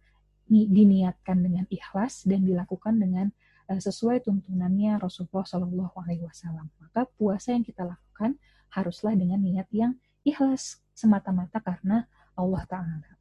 diniatkan 0.50 1.40
dengan 1.40 1.66
ikhlas 1.70 2.26
dan 2.26 2.44
dilakukan 2.44 3.00
dengan 3.00 3.32
uh, 3.72 3.80
sesuai 3.80 4.28
tuntunannya 4.28 5.00
Rasulullah 5.00 5.48
Shallallahu 5.48 5.96
Alaihi 6.04 6.28
Wasallam. 6.28 6.68
Maka 6.84 7.08
puasa 7.16 7.56
yang 7.56 7.64
kita 7.64 7.88
lakukan 7.88 8.36
haruslah 8.76 9.16
dengan 9.16 9.40
niat 9.40 9.72
yang 9.72 9.96
ikhlas 10.28 10.84
semata-mata 10.92 11.64
karena 11.64 12.06
Allah 12.36 12.64
Taala. 12.68 13.19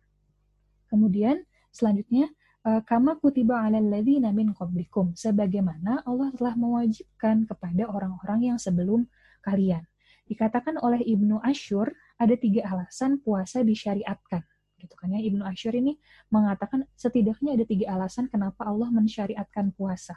Kemudian 0.88 1.44
selanjutnya 1.70 2.32
uh, 2.64 2.80
kama 2.82 3.20
kutiba 3.20 3.60
ala 3.60 3.78
ladzina 3.78 4.32
min 4.32 4.56
qablikum 4.56 5.12
sebagaimana 5.14 6.02
Allah 6.08 6.32
telah 6.34 6.54
mewajibkan 6.56 7.44
kepada 7.44 7.88
orang-orang 7.88 8.52
yang 8.54 8.58
sebelum 8.58 9.06
kalian. 9.44 9.84
Dikatakan 10.28 10.76
oleh 10.80 11.00
Ibnu 11.00 11.40
Ashur 11.40 11.88
ada 12.20 12.34
tiga 12.36 12.68
alasan 12.68 13.20
puasa 13.22 13.64
disyariatkan 13.64 14.44
gitu 14.78 14.94
kan 14.94 15.10
ya 15.10 15.18
Ibnu 15.18 15.42
Ashur 15.42 15.74
ini 15.74 15.98
mengatakan 16.30 16.86
setidaknya 16.94 17.58
ada 17.58 17.64
tiga 17.66 17.98
alasan 17.98 18.30
kenapa 18.30 18.62
Allah 18.62 18.88
mensyariatkan 18.94 19.74
puasa. 19.74 20.14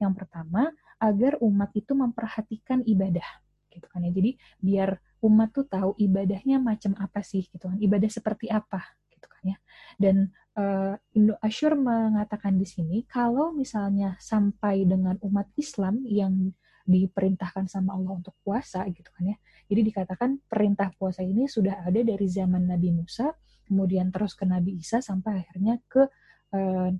Yang 0.00 0.24
pertama 0.24 0.72
agar 0.96 1.36
umat 1.44 1.70
itu 1.76 1.92
memperhatikan 1.92 2.80
ibadah 2.88 3.28
gitu 3.68 3.86
kan 3.92 4.00
ya. 4.02 4.10
Jadi 4.10 4.40
biar 4.56 4.96
umat 5.20 5.52
tuh 5.52 5.68
tahu 5.68 5.92
ibadahnya 6.00 6.56
macam 6.56 6.96
apa 6.96 7.20
sih 7.20 7.44
gitu 7.44 7.68
kan. 7.68 7.76
Ibadah 7.76 8.08
seperti 8.08 8.48
apa 8.48 8.80
gitu 9.20 9.28
kan 9.28 9.42
ya. 9.44 9.58
Dan 10.00 10.32
uh, 10.56 10.96
Ibnu 11.12 11.36
Ashur 11.44 11.76
mengatakan 11.76 12.56
di 12.56 12.64
sini 12.64 13.04
kalau 13.04 13.52
misalnya 13.52 14.16
sampai 14.16 14.88
dengan 14.88 15.20
umat 15.20 15.52
Islam 15.60 16.00
yang 16.08 16.56
diperintahkan 16.88 17.68
sama 17.68 17.94
Allah 17.94 18.18
untuk 18.18 18.32
puasa 18.40 18.82
gitu 18.88 19.12
kan 19.12 19.36
ya. 19.36 19.36
Jadi 19.68 19.80
dikatakan 19.92 20.40
perintah 20.48 20.88
puasa 20.96 21.20
ini 21.20 21.44
sudah 21.44 21.84
ada 21.84 22.00
dari 22.00 22.26
zaman 22.26 22.64
Nabi 22.66 22.96
Musa 22.96 23.30
kemudian 23.70 24.10
terus 24.10 24.34
ke 24.34 24.42
Nabi 24.42 24.82
Isa 24.82 24.98
sampai 24.98 25.46
akhirnya 25.46 25.78
ke 25.86 26.02
uh, 26.50 26.90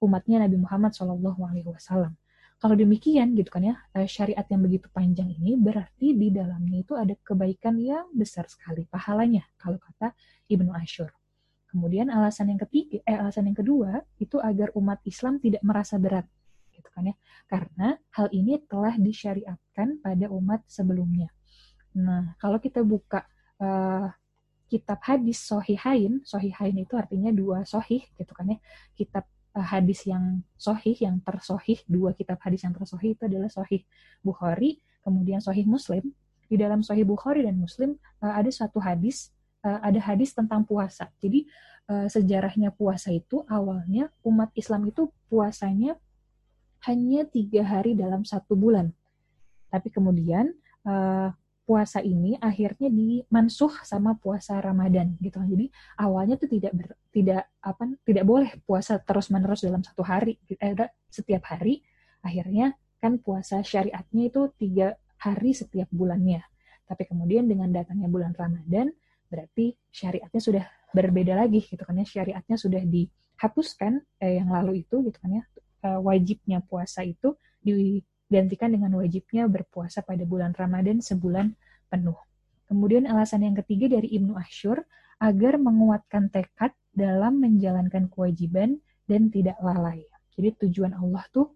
umatnya 0.00 0.48
Nabi 0.48 0.56
Muhammad 0.56 0.96
Wasallam. 0.96 2.16
Kalau 2.60 2.76
demikian 2.76 3.36
gitu 3.36 3.52
kan 3.52 3.64
ya 3.68 3.76
uh, 3.76 4.08
syariat 4.08 4.44
yang 4.48 4.64
begitu 4.64 4.88
panjang 4.88 5.28
ini 5.28 5.60
berarti 5.60 6.16
di 6.16 6.32
dalamnya 6.32 6.80
itu 6.80 6.96
ada 6.96 7.12
kebaikan 7.20 7.76
yang 7.76 8.08
besar 8.16 8.48
sekali 8.48 8.88
pahalanya 8.88 9.44
kalau 9.60 9.76
kata 9.76 10.16
Ibnu 10.48 10.72
Ashur. 10.72 11.12
Kemudian 11.70 12.10
alasan 12.10 12.50
yang 12.50 12.60
ketiga, 12.66 12.98
eh 13.06 13.14
alasan 13.14 13.46
yang 13.46 13.58
kedua 13.58 14.02
itu 14.18 14.42
agar 14.42 14.74
umat 14.74 14.98
Islam 15.06 15.38
tidak 15.38 15.62
merasa 15.62 16.02
berat 16.02 16.26
gitu 16.74 16.88
kan 16.96 17.12
ya 17.12 17.14
karena 17.44 18.00
hal 18.16 18.32
ini 18.32 18.56
telah 18.64 18.96
disyariatkan 18.96 20.00
pada 20.00 20.26
umat 20.32 20.64
sebelumnya. 20.64 21.28
Nah 21.94 22.34
kalau 22.40 22.56
kita 22.56 22.80
buka 22.80 23.26
uh, 23.60 24.08
kitab 24.70 25.02
hadis 25.02 25.42
sohihain, 25.42 26.22
sohihain 26.22 26.78
itu 26.78 26.94
artinya 26.94 27.34
dua 27.34 27.66
sohih 27.66 28.06
gitu 28.14 28.32
kan 28.32 28.54
ya. 28.54 28.58
Kitab 28.94 29.26
uh, 29.58 29.66
hadis 29.66 30.06
yang 30.06 30.46
sohih, 30.54 30.94
yang 30.98 31.18
tersohih, 31.20 31.82
dua 31.90 32.14
kitab 32.14 32.38
hadis 32.40 32.62
yang 32.62 32.72
tersohih 32.72 33.18
itu 33.18 33.22
adalah 33.26 33.50
sohih 33.50 33.82
Bukhari, 34.22 34.78
kemudian 35.02 35.42
sohih 35.42 35.66
Muslim. 35.66 36.14
Di 36.50 36.58
dalam 36.58 36.82
sohih 36.82 37.06
Bukhari 37.06 37.46
dan 37.46 37.58
Muslim 37.58 37.98
uh, 38.22 38.34
ada 38.34 38.50
suatu 38.50 38.78
hadis, 38.78 39.34
uh, 39.64 39.80
ada 39.82 40.00
hadis 40.00 40.32
tentang 40.32 40.64
puasa. 40.64 41.08
Jadi 41.20 41.46
uh, 41.90 42.06
sejarahnya 42.06 42.72
puasa 42.72 43.10
itu 43.10 43.42
awalnya 43.48 44.08
umat 44.24 44.52
Islam 44.56 44.88
itu 44.88 45.08
puasanya 45.28 45.96
hanya 46.88 47.28
tiga 47.28 47.62
hari 47.64 47.92
dalam 47.92 48.24
satu 48.24 48.56
bulan. 48.56 48.92
Tapi 49.68 49.88
kemudian 49.92 50.50
uh, 50.88 51.30
puasa 51.70 52.02
ini 52.02 52.34
akhirnya 52.42 52.90
dimansuh 52.90 53.86
sama 53.86 54.18
puasa 54.18 54.58
Ramadan 54.58 55.14
gitu. 55.22 55.38
Jadi 55.38 55.70
awalnya 56.02 56.34
tuh 56.34 56.50
tidak 56.50 56.72
ber, 56.74 56.98
tidak 57.14 57.46
apa 57.62 57.94
tidak 58.02 58.24
boleh 58.26 58.50
puasa 58.66 58.98
terus-menerus 58.98 59.62
dalam 59.62 59.78
satu 59.78 60.02
hari 60.02 60.34
eh, 60.50 60.74
setiap 61.06 61.46
hari. 61.46 61.86
Akhirnya 62.26 62.74
kan 62.98 63.22
puasa 63.22 63.62
syariatnya 63.62 64.34
itu 64.34 64.50
tiga 64.58 64.98
hari 65.22 65.54
setiap 65.54 65.86
bulannya. 65.94 66.42
Tapi 66.90 67.06
kemudian 67.06 67.46
dengan 67.46 67.70
datangnya 67.70 68.10
bulan 68.10 68.34
Ramadan 68.34 68.90
berarti 69.30 69.78
syariatnya 69.94 70.40
sudah 70.42 70.64
berbeda 70.90 71.38
lagi 71.38 71.62
gitu 71.62 71.80
kan 71.80 71.96
ya. 71.96 72.06
Syariatnya 72.06 72.58
sudah 72.58 72.82
dihapuskan 72.82 74.02
eh, 74.20 74.42
yang 74.42 74.50
lalu 74.50 74.82
itu 74.82 75.06
gitu 75.06 75.16
kan 75.16 75.40
ya. 75.40 75.44
Eh, 75.80 76.00
wajibnya 76.02 76.60
puasa 76.60 77.06
itu 77.06 77.38
di 77.62 78.02
gantikan 78.30 78.70
dengan 78.70 78.94
wajibnya 78.98 79.48
berpuasa 79.50 80.04
pada 80.04 80.22
bulan 80.28 80.54
Ramadan 80.54 81.00
sebulan 81.00 81.54
penuh. 81.90 82.18
Kemudian 82.70 83.10
alasan 83.10 83.42
yang 83.42 83.58
ketiga 83.58 83.90
dari 83.90 84.06
Ibnu 84.14 84.38
Ashur 84.38 84.86
agar 85.18 85.58
menguatkan 85.58 86.30
tekad 86.30 86.70
dalam 86.94 87.42
menjalankan 87.42 88.06
kewajiban 88.06 88.78
dan 89.10 89.26
tidak 89.34 89.58
lalai. 89.58 90.06
Jadi 90.38 90.66
tujuan 90.66 90.94
Allah 90.94 91.26
tuh 91.34 91.50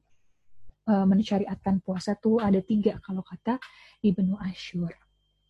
uh, 0.90 1.06
mensyariatkan 1.06 1.78
puasa 1.80 2.18
tuh 2.18 2.42
ada 2.42 2.58
tiga 2.58 2.98
kalau 2.98 3.22
kata 3.22 3.62
Ibnu 4.02 4.34
Ashur. 4.42 4.90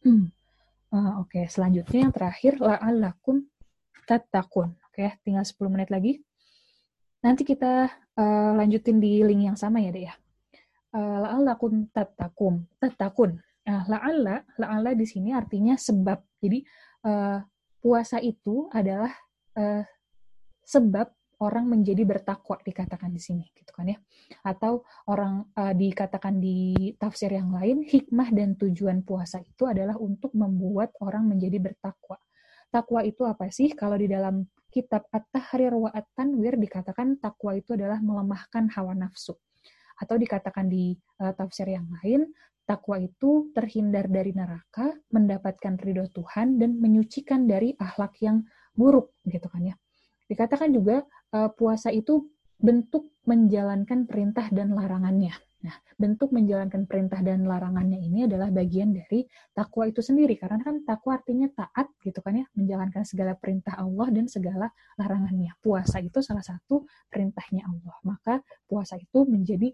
Hmm. 0.04 0.28
Uh, 0.94 1.26
Oke, 1.26 1.42
okay. 1.42 1.44
selanjutnya 1.50 2.06
yang 2.06 2.14
terakhir 2.14 2.62
la'allakum 2.62 3.42
tatakun. 4.06 4.78
Oke, 4.86 5.10
okay, 5.10 5.10
tinggal 5.26 5.42
10 5.42 5.74
menit 5.74 5.90
lagi. 5.90 6.22
Nanti 7.18 7.42
kita 7.42 7.90
uh, 8.14 8.52
lanjutin 8.54 9.02
di 9.02 9.26
link 9.26 9.50
yang 9.50 9.58
sama 9.58 9.82
ya, 9.82 9.90
deh 9.90 10.06
ya. 10.06 10.14
Eh, 10.94 11.18
la'allakum 11.26 11.90
tattakum 11.90 12.70
tattakun 12.78 13.34
nah 13.66 13.82
la'alla 13.90 14.46
la'alla 14.54 14.94
di 14.94 15.02
sini 15.02 15.34
artinya 15.34 15.74
sebab 15.74 16.22
jadi 16.38 16.62
uh, 17.02 17.42
puasa 17.82 18.22
itu 18.22 18.70
adalah 18.70 19.10
uh, 19.58 19.82
sebab 20.62 21.10
orang 21.40 21.66
menjadi 21.66 22.04
bertakwa 22.06 22.60
dikatakan 22.62 23.10
di 23.10 23.22
sini 23.22 23.46
gitu 23.56 23.72
kan 23.74 23.90
ya. 23.90 23.98
Atau 24.46 24.86
orang 25.10 25.48
uh, 25.56 25.74
dikatakan 25.74 26.38
di 26.38 26.94
tafsir 27.00 27.32
yang 27.32 27.50
lain 27.50 27.82
hikmah 27.82 28.30
dan 28.30 28.54
tujuan 28.54 29.02
puasa 29.02 29.42
itu 29.42 29.66
adalah 29.66 29.98
untuk 29.98 30.30
membuat 30.36 30.94
orang 31.02 31.26
menjadi 31.26 31.58
bertakwa. 31.58 32.20
Takwa 32.70 33.00
itu 33.06 33.22
apa 33.22 33.50
sih? 33.50 33.70
Kalau 33.74 33.94
di 33.94 34.10
dalam 34.10 34.46
kitab 34.70 35.06
At-Tahrir 35.14 35.70
wa 35.78 35.94
At-Tanwir 35.94 36.58
dikatakan 36.58 37.22
takwa 37.22 37.54
itu 37.54 37.78
adalah 37.78 38.02
melemahkan 38.02 38.66
hawa 38.74 38.98
nafsu. 38.98 39.38
Atau 39.94 40.18
dikatakan 40.18 40.66
di 40.66 40.98
uh, 41.22 41.30
tafsir 41.38 41.70
yang 41.70 41.86
lain, 42.02 42.26
takwa 42.66 42.98
itu 42.98 43.54
terhindar 43.54 44.10
dari 44.10 44.34
neraka, 44.34 44.90
mendapatkan 45.14 45.78
ridho 45.78 46.10
Tuhan, 46.10 46.58
dan 46.58 46.80
menyucikan 46.80 47.46
dari 47.46 47.76
akhlak 47.78 48.18
yang 48.24 48.42
buruk, 48.74 49.14
gitu 49.28 49.46
kan 49.46 49.70
ya. 49.70 49.76
Dikatakan 50.30 50.72
juga 50.72 51.04
uh, 51.34 51.50
puasa 51.52 51.92
itu 51.92 52.28
bentuk 52.58 53.12
menjalankan 53.28 54.08
perintah 54.08 54.48
dan 54.48 54.72
larangannya. 54.72 55.34
Nah, 55.64 55.76
bentuk 55.96 56.28
menjalankan 56.28 56.84
perintah 56.84 57.24
dan 57.24 57.48
larangannya 57.48 57.96
ini 57.96 58.28
adalah 58.28 58.52
bagian 58.52 58.92
dari 58.92 59.24
takwa 59.56 59.88
itu 59.88 60.04
sendiri. 60.04 60.36
Karena 60.36 60.60
kan 60.60 60.84
takwa 60.84 61.16
artinya 61.16 61.48
taat 61.48 61.88
gitu 62.04 62.20
kan 62.20 62.36
ya, 62.36 62.46
menjalankan 62.52 63.00
segala 63.08 63.32
perintah 63.32 63.80
Allah 63.80 64.12
dan 64.12 64.28
segala 64.28 64.68
larangannya. 65.00 65.56
Puasa 65.64 66.04
itu 66.04 66.20
salah 66.20 66.44
satu 66.44 66.84
perintahnya 67.08 67.64
Allah. 67.64 67.96
Maka 68.04 68.44
puasa 68.68 69.00
itu 69.00 69.24
menjadi 69.24 69.72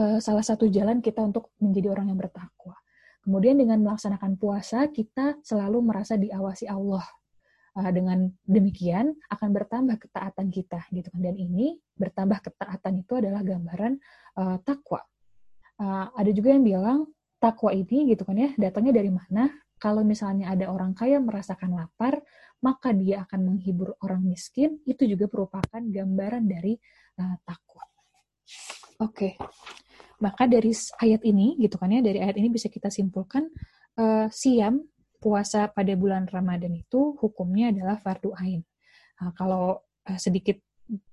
uh, 0.00 0.16
salah 0.16 0.44
satu 0.44 0.64
jalan 0.72 1.04
kita 1.04 1.20
untuk 1.20 1.52
menjadi 1.60 1.92
orang 1.92 2.08
yang 2.08 2.16
bertakwa. 2.16 2.80
Kemudian 3.20 3.60
dengan 3.60 3.84
melaksanakan 3.84 4.40
puasa, 4.40 4.88
kita 4.88 5.36
selalu 5.44 5.84
merasa 5.84 6.16
diawasi 6.16 6.72
Allah. 6.72 7.04
Uh, 7.80 7.88
dengan 7.96 8.28
demikian 8.44 9.16
akan 9.32 9.56
bertambah 9.56 9.96
ketaatan 9.96 10.52
kita, 10.52 10.84
gitu 10.92 11.08
kan. 11.08 11.20
Dan 11.24 11.40
ini 11.40 11.80
bertambah 11.96 12.44
ketaatan 12.44 13.00
itu 13.00 13.12
adalah 13.16 13.40
gambaran 13.40 13.96
uh, 14.36 14.60
takwa. 14.60 15.00
Uh, 15.80 16.12
ada 16.12 16.28
juga 16.28 16.52
yang 16.52 16.60
bilang 16.60 17.08
takwa 17.40 17.72
ini, 17.72 18.12
gitu 18.12 18.28
kan 18.28 18.36
ya, 18.36 18.52
datangnya 18.60 19.00
dari 19.00 19.08
mana? 19.08 19.48
Kalau 19.80 20.04
misalnya 20.04 20.52
ada 20.52 20.68
orang 20.68 20.92
kaya 20.92 21.24
merasakan 21.24 21.72
lapar, 21.72 22.20
maka 22.60 22.92
dia 22.92 23.24
akan 23.24 23.48
menghibur 23.48 23.96
orang 24.04 24.28
miskin. 24.28 24.76
Itu 24.84 25.08
juga 25.08 25.24
merupakan 25.32 25.80
gambaran 25.80 26.44
dari 26.44 26.76
uh, 27.16 27.36
takwa. 27.48 27.88
Oke. 29.00 29.08
Okay. 29.08 29.32
Maka 30.20 30.44
dari 30.44 30.76
ayat 31.00 31.24
ini 31.24 31.56
gitu 31.56 31.80
kan 31.80 31.96
ya, 31.96 32.04
dari 32.04 32.20
ayat 32.20 32.36
ini 32.36 32.52
bisa 32.52 32.68
kita 32.68 32.92
simpulkan 32.92 33.48
uh, 33.96 34.28
siam 34.28 34.84
puasa 35.20 35.68
pada 35.68 35.92
bulan 35.94 36.24
Ramadan 36.26 36.72
itu 36.72 37.14
hukumnya 37.20 37.70
adalah 37.70 38.00
fardu 38.00 38.32
ain. 38.40 38.64
Nah, 39.20 39.30
kalau 39.36 39.84
uh, 39.84 40.18
sedikit 40.18 40.58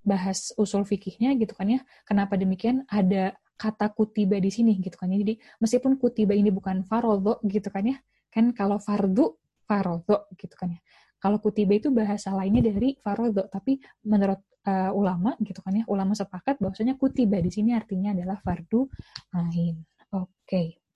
bahas 0.02 0.56
usul 0.58 0.88
fikihnya 0.88 1.36
gitu 1.38 1.54
kan 1.54 1.68
ya, 1.70 1.80
kenapa 2.08 2.40
demikian 2.40 2.88
ada 2.90 3.36
kata 3.60 3.92
kutiba 3.94 4.40
di 4.40 4.50
sini 4.50 4.80
gitu 4.80 4.96
kan 4.96 5.12
ya. 5.12 5.20
Jadi 5.22 5.38
meskipun 5.60 6.00
kutiba 6.00 6.34
ini 6.34 6.50
bukan 6.50 6.88
farodho 6.88 7.44
gitu 7.46 7.68
kan 7.68 7.86
ya, 7.86 7.98
kan 8.32 8.56
kalau 8.56 8.80
fardu 8.80 9.36
farodho 9.68 10.32
gitu 10.40 10.56
kan 10.56 10.74
ya. 10.74 10.82
Kalau 11.18 11.42
kutiba 11.42 11.76
itu 11.76 11.90
bahasa 11.90 12.32
lainnya 12.32 12.72
dari 12.72 12.96
farodho, 13.02 13.50
tapi 13.50 13.82
menurut 14.06 14.40
uh, 14.70 14.94
ulama 14.94 15.36
gitu 15.44 15.60
kan 15.60 15.74
ya, 15.76 15.84
ulama 15.90 16.14
sepakat 16.16 16.62
bahwasanya 16.62 16.96
kutiba 16.96 17.38
di 17.44 17.52
sini 17.52 17.76
artinya 17.76 18.16
adalah 18.16 18.40
fardu 18.40 18.88
ain. 19.36 19.84
Oke. 20.16 20.32
Okay. 20.48 20.87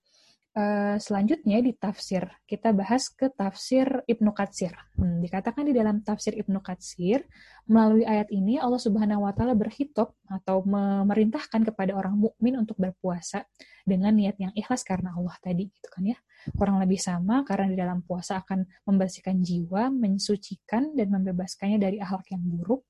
Uh, 0.52 1.00
selanjutnya 1.00 1.64
di 1.64 1.72
tafsir, 1.72 2.28
kita 2.44 2.76
bahas 2.76 3.08
ke 3.08 3.32
tafsir 3.32 4.04
Ibnu 4.04 4.36
Katsir. 4.36 4.76
Hmm, 5.00 5.24
dikatakan 5.24 5.64
di 5.64 5.72
dalam 5.72 6.04
tafsir 6.04 6.36
Ibnu 6.36 6.60
Katsir, 6.60 7.24
melalui 7.72 8.04
ayat 8.04 8.28
ini 8.36 8.60
Allah 8.60 8.84
Subhanahu 8.84 9.24
wa 9.24 9.32
taala 9.32 9.56
berhitop 9.56 10.12
atau 10.28 10.60
memerintahkan 10.68 11.72
kepada 11.72 11.96
orang 11.96 12.20
mukmin 12.20 12.60
untuk 12.60 12.76
berpuasa 12.76 13.48
dengan 13.88 14.12
niat 14.12 14.36
yang 14.44 14.52
ikhlas 14.52 14.84
karena 14.84 15.16
Allah 15.16 15.40
tadi 15.40 15.72
gitu 15.72 15.88
kan 15.88 16.04
ya. 16.04 16.20
Kurang 16.52 16.84
lebih 16.84 17.00
sama 17.00 17.48
karena 17.48 17.72
di 17.72 17.78
dalam 17.80 18.04
puasa 18.04 18.44
akan 18.44 18.68
membersihkan 18.92 19.40
jiwa, 19.40 19.88
mensucikan 19.88 20.92
dan 21.00 21.16
membebaskannya 21.16 21.80
dari 21.80 22.04
akhlak 22.04 22.28
yang 22.28 22.44
buruk 22.44 22.84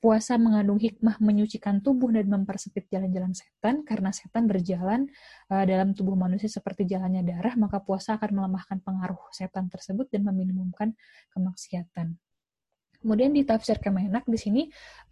Puasa 0.00 0.40
mengandung 0.40 0.80
hikmah 0.80 1.20
menyucikan 1.20 1.84
tubuh 1.84 2.08
dan 2.08 2.24
mempersempit 2.24 2.88
jalan-jalan 2.88 3.36
setan, 3.36 3.84
karena 3.84 4.08
setan 4.16 4.48
berjalan 4.48 5.12
uh, 5.52 5.64
dalam 5.68 5.92
tubuh 5.92 6.16
manusia 6.16 6.48
seperti 6.48 6.88
jalannya 6.88 7.20
darah, 7.20 7.52
maka 7.60 7.84
puasa 7.84 8.16
akan 8.16 8.32
melemahkan 8.32 8.80
pengaruh 8.80 9.20
setan 9.28 9.68
tersebut 9.68 10.08
dan 10.08 10.24
meminimumkan 10.24 10.96
kemaksiatan. 11.36 12.16
Kemudian 13.00 13.32
di 13.32 13.44
tafsir 13.44 13.80
Kemenak 13.80 14.28
di 14.28 14.36
sini 14.40 14.62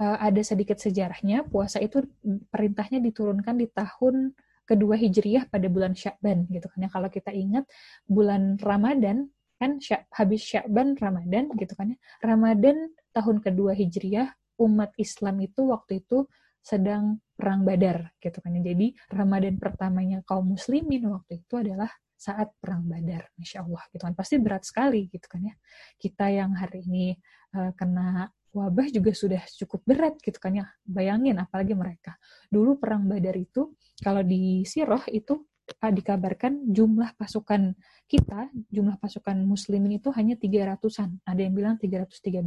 uh, 0.01 0.17
ada 0.21 0.41
sedikit 0.45 0.77
sejarahnya. 0.81 1.45
Puasa 1.49 1.81
itu 1.81 2.05
perintahnya 2.49 3.01
diturunkan 3.01 3.61
di 3.61 3.69
tahun 3.69 4.33
kedua 4.69 5.01
Hijriyah 5.01 5.49
pada 5.49 5.69
bulan 5.73 5.97
Syakban 5.97 6.45
gitu 6.53 6.69
kan 6.69 6.85
ya. 6.85 6.89
Kalau 6.93 7.09
kita 7.09 7.33
ingat 7.33 7.65
bulan 8.05 8.61
Ramadan 8.61 9.33
kan 9.57 9.81
habis 10.13 10.45
Syakban 10.45 11.01
Ramadan 11.01 11.49
gitu 11.57 11.73
kan 11.73 11.93
ya. 11.93 11.99
Ramadan 12.21 12.93
tahun 13.17 13.41
kedua 13.41 13.73
Hijriyah 13.73 14.38
umat 14.59 14.93
Islam 14.99 15.41
itu 15.41 15.71
waktu 15.71 16.05
itu 16.05 16.27
sedang 16.59 17.23
perang 17.39 17.63
Badar 17.63 18.13
gitu 18.19 18.43
kan. 18.43 18.53
Ya. 18.59 18.75
Jadi 18.75 18.93
Ramadan 19.09 19.57
pertamanya 19.57 20.19
kaum 20.27 20.53
muslimin 20.53 21.07
waktu 21.09 21.41
itu 21.41 21.55
adalah 21.57 21.89
saat 22.19 22.51
perang 22.59 22.83
Badar, 22.83 23.31
masya 23.39 23.63
Allah 23.63 23.83
gitu 23.95 24.03
kan. 24.03 24.15
Pasti 24.19 24.37
berat 24.43 24.67
sekali 24.67 25.07
gitu 25.07 25.25
kan 25.31 25.47
ya. 25.47 25.55
Kita 25.97 26.27
yang 26.29 26.53
hari 26.59 26.83
ini 26.85 27.15
uh, 27.55 27.71
kena 27.79 28.27
wabah 28.51 28.91
juga 28.91 29.15
sudah 29.15 29.41
cukup 29.55 29.87
berat 29.87 30.19
gitu 30.19 30.37
kan 30.43 30.59
ya. 30.59 30.67
Bayangin 30.83 31.39
apalagi 31.39 31.79
mereka. 31.79 32.19
Dulu 32.51 32.77
perang 32.77 33.07
Badar 33.07 33.39
itu 33.39 33.73
kalau 34.03 34.27
di 34.27 34.67
Sirah 34.67 35.07
itu 35.15 35.47
dikabarkan 35.77 36.73
jumlah 36.73 37.13
pasukan 37.21 37.77
kita, 38.09 38.49
jumlah 38.73 38.97
pasukan 38.97 39.37
muslimin 39.45 40.01
itu 40.01 40.09
hanya 40.17 40.35
300-an. 40.35 41.21
Ada 41.29 41.41
yang 41.45 41.55
bilang 41.55 41.75
313. 41.77 42.41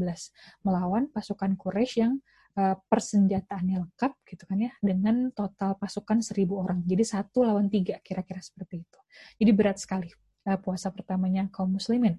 Melawan 0.65 1.07
pasukan 1.13 1.53
Quraisy 1.53 1.95
yang 2.01 2.17
uh, 2.57 2.75
persenjataannya 2.89 3.77
lengkap 3.87 4.11
gitu 4.25 4.43
kan 4.49 4.57
ya 4.57 4.71
dengan 4.81 5.29
total 5.31 5.77
pasukan 5.77 6.19
1000 6.19 6.49
orang. 6.51 6.79
Jadi 6.83 7.03
satu 7.05 7.45
lawan 7.45 7.69
tiga 7.69 8.01
kira-kira 8.01 8.41
seperti 8.41 8.83
itu. 8.83 8.99
Jadi 9.37 9.51
berat 9.53 9.77
sekali 9.77 10.09
uh, 10.49 10.57
puasa 10.59 10.89
pertamanya 10.89 11.47
kaum 11.53 11.77
muslimin. 11.77 12.17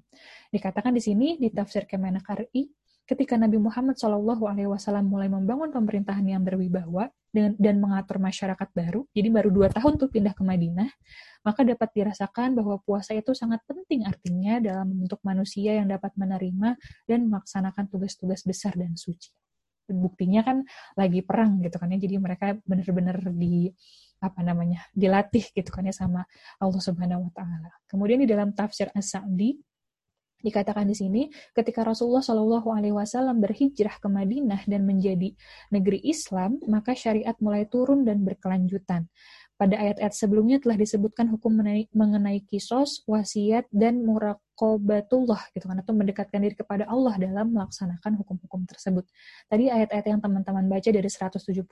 Dikatakan 0.54 0.94
di 0.94 1.02
sini 1.02 1.36
di 1.36 1.50
tafsir 1.50 1.84
Kemenak 1.84 2.24
RI 2.30 2.70
ketika 3.02 3.34
Nabi 3.34 3.58
Muhammad 3.58 3.98
Wasallam 3.98 5.10
mulai 5.10 5.26
membangun 5.26 5.74
pemerintahan 5.74 6.22
yang 6.22 6.42
berwibawa 6.46 7.10
dan, 7.32 7.56
dan 7.56 7.80
mengatur 7.80 8.20
masyarakat 8.20 8.68
baru, 8.76 9.08
jadi 9.16 9.28
baru 9.32 9.48
dua 9.48 9.68
tahun 9.72 9.96
tuh 9.96 10.12
pindah 10.12 10.36
ke 10.36 10.44
Madinah, 10.44 10.90
maka 11.42 11.64
dapat 11.64 11.88
dirasakan 11.96 12.54
bahwa 12.54 12.78
puasa 12.84 13.16
itu 13.16 13.32
sangat 13.32 13.64
penting 13.64 14.04
artinya 14.04 14.60
dalam 14.60 14.92
membentuk 14.92 15.18
manusia 15.24 15.80
yang 15.80 15.88
dapat 15.88 16.12
menerima 16.14 16.76
dan 17.08 17.26
melaksanakan 17.26 17.88
tugas-tugas 17.88 18.44
besar 18.44 18.76
dan 18.76 18.94
suci. 18.94 19.32
Buktinya 19.90 20.46
kan 20.46 20.62
lagi 20.94 21.24
perang 21.26 21.58
gitu 21.64 21.80
kan 21.80 21.90
ya, 21.90 21.98
jadi 21.98 22.20
mereka 22.20 22.54
benar-benar 22.62 23.18
di 23.34 23.72
apa 24.22 24.38
namanya 24.38 24.86
dilatih 24.94 25.50
gitu 25.50 25.74
kan 25.74 25.82
ya 25.82 25.90
sama 25.90 26.22
Allah 26.62 26.78
Subhanahu 26.78 27.26
Wa 27.26 27.42
Taala. 27.42 27.70
Kemudian 27.90 28.22
di 28.22 28.28
dalam 28.30 28.54
tafsir 28.54 28.86
As-Sa'di 28.94 29.71
dikatakan 30.42 30.84
di 30.84 30.96
sini 30.98 31.22
ketika 31.54 31.86
Rasulullah 31.86 32.22
Shallallahu 32.22 32.68
Alaihi 32.74 32.94
Wasallam 32.94 33.38
berhijrah 33.38 33.96
ke 34.02 34.08
Madinah 34.10 34.66
dan 34.66 34.84
menjadi 34.84 35.32
negeri 35.70 36.02
Islam 36.02 36.58
maka 36.66 36.92
syariat 36.98 37.34
mulai 37.38 37.70
turun 37.70 38.02
dan 38.02 38.26
berkelanjutan 38.26 39.06
pada 39.62 39.78
ayat-ayat 39.78 40.10
sebelumnya 40.10 40.58
telah 40.58 40.74
disebutkan 40.74 41.30
hukum 41.30 41.54
mengenai 41.94 42.42
kisos, 42.50 43.06
wasiat, 43.06 43.70
dan 43.70 44.02
murakobatullah 44.02 45.54
gitu 45.54 45.70
kan 45.70 45.78
atau 45.78 45.94
mendekatkan 45.94 46.42
diri 46.42 46.58
kepada 46.58 46.90
Allah 46.90 47.14
dalam 47.14 47.54
melaksanakan 47.54 48.18
hukum-hukum 48.18 48.66
tersebut. 48.66 49.06
Tadi 49.46 49.70
ayat-ayat 49.70 50.06
yang 50.10 50.18
teman-teman 50.18 50.66
baca 50.66 50.90
dari 50.90 51.06
178 51.06 51.62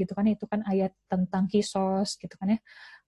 gitu 0.00 0.12
kan 0.16 0.24
itu 0.24 0.44
kan 0.48 0.64
ayat 0.64 0.96
tentang 1.04 1.44
kisos 1.52 2.16
gitu 2.16 2.32
kan 2.32 2.56
ya. 2.56 2.58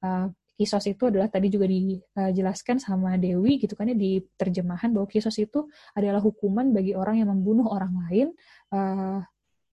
Uh, 0.05 0.29
kisos 0.55 0.87
itu 0.87 1.11
adalah 1.11 1.27
tadi 1.27 1.51
juga 1.51 1.67
dijelaskan 1.67 2.79
sama 2.79 3.19
Dewi 3.19 3.59
gitu 3.59 3.75
kan 3.75 3.90
ya 3.90 3.97
di 3.99 4.23
terjemahan 4.38 4.95
bahwa 4.95 5.11
kisos 5.11 5.35
itu 5.43 5.67
adalah 5.99 6.23
hukuman 6.23 6.71
bagi 6.71 6.95
orang 6.95 7.19
yang 7.23 7.29
membunuh 7.35 7.67
orang 7.67 7.90
lain 8.07 8.29
uh, 8.71 9.19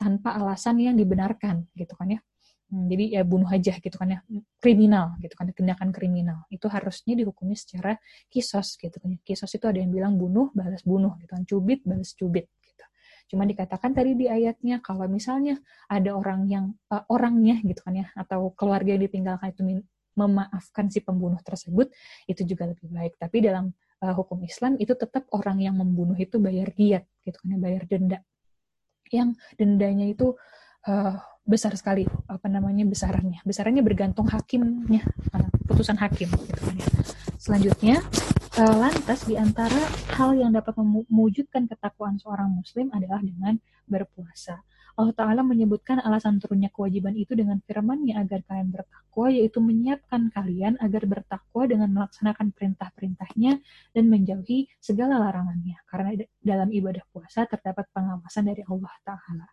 tanpa 0.01 0.33
alasan 0.41 0.81
yang 0.81 0.97
dibenarkan 0.97 1.69
gitu 1.77 1.93
kan 1.93 2.17
ya. 2.17 2.19
Hmm, 2.71 2.87
jadi 2.87 3.19
ya 3.19 3.21
bunuh 3.27 3.45
aja 3.51 3.77
gitu 3.77 3.93
kan 3.99 4.15
ya 4.15 4.19
kriminal 4.57 5.13
gitu 5.21 5.37
kan 5.37 5.53
tindakan 5.53 5.93
kriminal. 5.93 6.49
Itu 6.49 6.65
harusnya 6.65 7.13
dihukumi 7.13 7.53
secara 7.53 8.01
kisos 8.31 8.81
gitu 8.81 8.97
kan 8.97 9.13
ya. 9.13 9.19
kisos 9.21 9.53
itu 9.53 9.65
ada 9.69 9.77
yang 9.77 9.93
bilang 9.93 10.17
bunuh 10.17 10.49
balas 10.57 10.81
bunuh 10.81 11.13
gitu 11.21 11.31
kan 11.37 11.45
cubit 11.45 11.85
balas 11.85 12.17
cubit 12.17 12.49
gitu. 12.65 12.85
Cuma 13.29 13.45
dikatakan 13.45 13.93
tadi 13.93 14.17
di 14.17 14.25
ayatnya 14.25 14.81
kalau 14.81 15.05
misalnya 15.05 15.61
ada 15.85 16.17
orang 16.17 16.49
yang 16.49 16.65
uh, 16.89 17.05
orangnya 17.13 17.61
gitu 17.61 17.85
kan 17.85 17.93
ya 18.01 18.07
atau 18.17 18.49
keluarga 18.57 18.97
yang 18.97 19.05
ditinggalkan 19.05 19.53
itu 19.53 19.61
memaafkan 20.15 20.91
si 20.91 20.99
pembunuh 20.99 21.39
tersebut 21.43 21.91
itu 22.27 22.41
juga 22.43 22.67
lebih 22.67 22.87
baik. 22.91 23.15
Tapi 23.19 23.37
dalam 23.43 23.71
uh, 24.03 24.13
hukum 24.15 24.41
Islam 24.43 24.75
itu 24.77 24.95
tetap 24.95 25.27
orang 25.31 25.63
yang 25.63 25.75
membunuh 25.77 26.15
itu 26.17 26.37
bayar 26.37 26.71
diat 26.75 27.03
gitu 27.23 27.37
kan 27.37 27.47
ya 27.55 27.59
bayar 27.59 27.83
denda. 27.87 28.19
Yang 29.11 29.35
dendanya 29.59 30.05
itu 30.07 30.35
uh, 30.87 31.15
besar 31.41 31.73
sekali 31.73 32.05
apa 32.29 32.45
namanya 32.45 32.85
besarannya 32.85 33.41
besarannya 33.41 33.81
bergantung 33.81 34.29
hakimnya 34.29 35.01
putusan 35.65 35.97
hakim 35.97 36.29
gitu 36.29 36.61
kan 36.61 36.75
ya. 36.77 36.87
selanjutnya 37.41 37.97
uh, 38.61 38.75
lantas 38.77 39.25
di 39.25 39.33
antara 39.35 39.81
hal 40.13 40.37
yang 40.37 40.53
dapat 40.53 40.77
mewujudkan 41.09 41.65
ketakwaan 41.65 42.21
seorang 42.21 42.53
muslim 42.53 42.93
adalah 42.93 43.19
dengan 43.25 43.57
berpuasa 43.89 44.61
Allah 44.99 45.15
Ta'ala 45.15 45.41
menyebutkan 45.41 46.03
alasan 46.03 46.41
turunnya 46.41 46.67
kewajiban 46.71 47.15
itu 47.15 47.31
dengan 47.31 47.63
firmannya 47.63 48.19
agar 48.19 48.43
kalian 48.47 48.69
bertakwa, 48.75 49.27
yaitu 49.31 49.59
menyiapkan 49.63 50.31
kalian 50.35 50.75
agar 50.83 51.03
bertakwa 51.07 51.63
dengan 51.67 51.89
melaksanakan 51.95 52.51
perintah-perintahnya 52.51 53.63
dan 53.95 54.03
menjauhi 54.11 54.67
segala 54.83 55.19
larangannya. 55.19 55.79
Karena 55.87 56.15
dalam 56.43 56.69
ibadah 56.69 57.03
puasa 57.11 57.47
terdapat 57.47 57.87
pengawasan 57.95 58.51
dari 58.51 58.63
Allah 58.67 58.93
Ta'ala. 59.07 59.47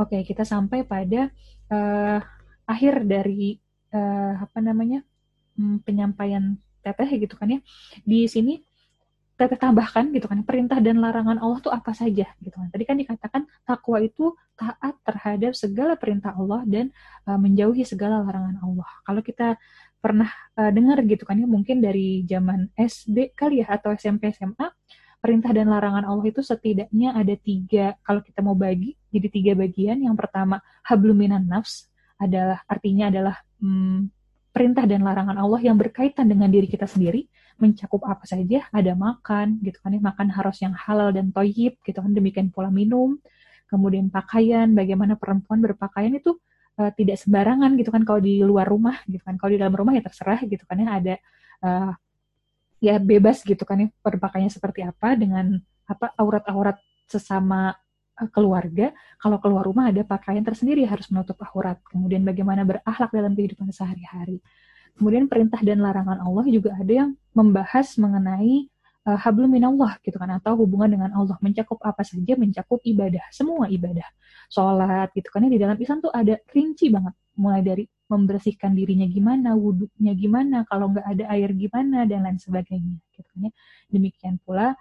Oke, 0.00 0.24
kita 0.24 0.48
sampai 0.48 0.86
pada 0.88 1.28
uh, 1.68 2.18
akhir 2.64 3.04
dari 3.04 3.60
uh, 3.92 4.40
apa 4.40 4.58
namanya 4.64 5.04
hmm, 5.60 5.84
penyampaian 5.84 6.56
teteh 6.80 7.10
gitu 7.20 7.36
kan 7.36 7.52
ya. 7.52 7.60
Di 8.00 8.24
sini 8.24 8.64
teteh 9.36 9.56
tambahkan 9.56 10.12
gitu 10.12 10.28
kan 10.28 10.44
perintah 10.44 10.76
dan 10.84 11.00
larangan 11.00 11.40
Allah 11.40 11.58
tuh 11.64 11.72
apa 11.72 11.92
saja 11.96 12.28
gitu 12.40 12.56
kan. 12.56 12.68
Tadi 12.72 12.84
kan 12.84 12.96
dikatakan 12.96 13.42
takwa 13.70 14.02
itu 14.02 14.34
taat 14.58 14.98
terhadap 15.06 15.52
segala 15.54 15.94
perintah 15.94 16.34
Allah 16.34 16.66
dan 16.66 16.90
uh, 17.30 17.38
menjauhi 17.38 17.86
segala 17.86 18.26
larangan 18.26 18.58
Allah. 18.66 18.90
Kalau 19.06 19.22
kita 19.22 19.48
pernah 20.02 20.28
uh, 20.58 20.72
dengar 20.74 20.98
gitu 21.06 21.22
kan 21.22 21.38
ya 21.38 21.46
mungkin 21.46 21.78
dari 21.78 22.24
zaman 22.26 22.72
SD 22.74 23.36
kali 23.38 23.62
ya 23.62 23.78
atau 23.78 23.94
SMP 23.94 24.34
SMA 24.34 24.68
perintah 25.20 25.52
dan 25.52 25.68
larangan 25.68 26.08
Allah 26.08 26.26
itu 26.32 26.40
setidaknya 26.40 27.12
ada 27.12 27.36
tiga, 27.36 27.94
kalau 28.02 28.24
kita 28.24 28.40
mau 28.40 28.56
bagi, 28.56 28.96
jadi 29.12 29.28
tiga 29.28 29.52
bagian. 29.52 30.00
Yang 30.00 30.16
pertama, 30.16 30.64
habluminan 30.80 31.44
nafs, 31.44 31.92
adalah 32.16 32.64
artinya 32.64 33.12
adalah 33.12 33.36
hmm, 33.60 34.08
perintah 34.50 34.88
dan 34.88 35.04
larangan 35.04 35.36
Allah 35.36 35.60
yang 35.60 35.76
berkaitan 35.76 36.24
dengan 36.24 36.48
diri 36.48 36.66
kita 36.66 36.88
sendiri, 36.88 37.28
mencakup 37.60 38.00
apa 38.08 38.24
saja, 38.24 38.64
ada 38.72 38.92
makan, 38.96 39.60
gitu 39.60 39.76
kan 39.84 39.92
ya, 39.92 40.00
makan 40.00 40.28
harus 40.32 40.56
yang 40.64 40.72
halal 40.72 41.12
dan 41.12 41.28
toyib, 41.30 41.76
gitu 41.84 42.00
kan, 42.00 42.10
demikian 42.16 42.48
pula 42.48 42.72
minum, 42.72 43.20
kemudian 43.70 44.10
pakaian, 44.10 44.74
bagaimana 44.74 45.14
perempuan 45.14 45.62
berpakaian 45.62 46.10
itu 46.18 46.34
uh, 46.82 46.90
tidak 46.98 47.16
sembarangan, 47.22 47.78
gitu 47.78 47.94
kan, 47.94 48.02
kalau 48.02 48.18
di 48.18 48.42
luar 48.42 48.66
rumah, 48.66 48.98
gitu 49.06 49.22
kan, 49.22 49.38
kalau 49.38 49.54
di 49.54 49.58
dalam 49.62 49.72
rumah 49.78 49.94
ya 49.94 50.02
terserah, 50.02 50.42
gitu 50.42 50.66
kan 50.66 50.76
ya, 50.82 50.88
ada 50.98 51.14
uh, 51.62 51.92
ya 52.80 52.96
bebas 52.96 53.44
gitu 53.44 53.62
kan 53.68 53.76
ya 53.76 53.88
berpakaiannya 54.00 54.50
seperti 54.50 54.80
apa 54.82 55.12
dengan 55.12 55.60
apa 55.84 56.16
aurat-aurat 56.16 56.80
sesama 57.06 57.76
eh, 58.18 58.28
keluarga. 58.32 58.90
Kalau 59.20 59.36
keluar 59.38 59.68
rumah 59.68 59.92
ada 59.92 60.00
pakaian 60.02 60.40
tersendiri 60.40 60.88
harus 60.88 61.06
menutup 61.12 61.36
aurat. 61.52 61.76
Kemudian 61.92 62.24
bagaimana 62.24 62.64
berakhlak 62.64 63.12
dalam 63.12 63.36
kehidupan 63.36 63.68
sehari-hari. 63.70 64.40
Kemudian 64.96 65.28
perintah 65.30 65.60
dan 65.62 65.84
larangan 65.84 66.18
Allah 66.18 66.44
juga 66.50 66.74
ada 66.74 66.92
yang 66.92 67.10
membahas 67.36 67.94
mengenai 68.00 68.66
uh, 69.06 69.18
hablum 69.18 69.52
minallah 69.52 69.96
gitu 70.04 70.16
kan 70.20 70.28
atau 70.36 70.58
hubungan 70.58 70.90
dengan 70.90 71.10
Allah. 71.16 71.36
Mencakup 71.40 71.80
apa 71.84 72.02
saja 72.04 72.36
mencakup 72.36 72.80
ibadah 72.84 73.24
semua 73.32 73.70
ibadah. 73.70 74.06
Sholat 74.50 75.14
gitu 75.14 75.30
kan 75.30 75.46
ya 75.46 75.50
di 75.52 75.60
dalam 75.62 75.78
Islam 75.78 76.02
tuh 76.02 76.12
ada 76.12 76.36
rinci 76.50 76.90
banget. 76.90 77.14
Mulai 77.38 77.60
dari 77.62 77.84
membersihkan 78.10 78.74
dirinya 78.74 79.06
gimana 79.06 79.54
wudhunya 79.54 80.12
gimana 80.18 80.66
kalau 80.66 80.90
nggak 80.90 81.06
ada 81.06 81.24
air 81.30 81.54
gimana 81.54 82.02
dan 82.10 82.26
lain 82.26 82.38
sebagainya 82.42 82.98
gitu 83.14 83.22
kan 83.24 83.48
ya. 83.48 83.50
Demikian 83.88 84.42
pula 84.42 84.74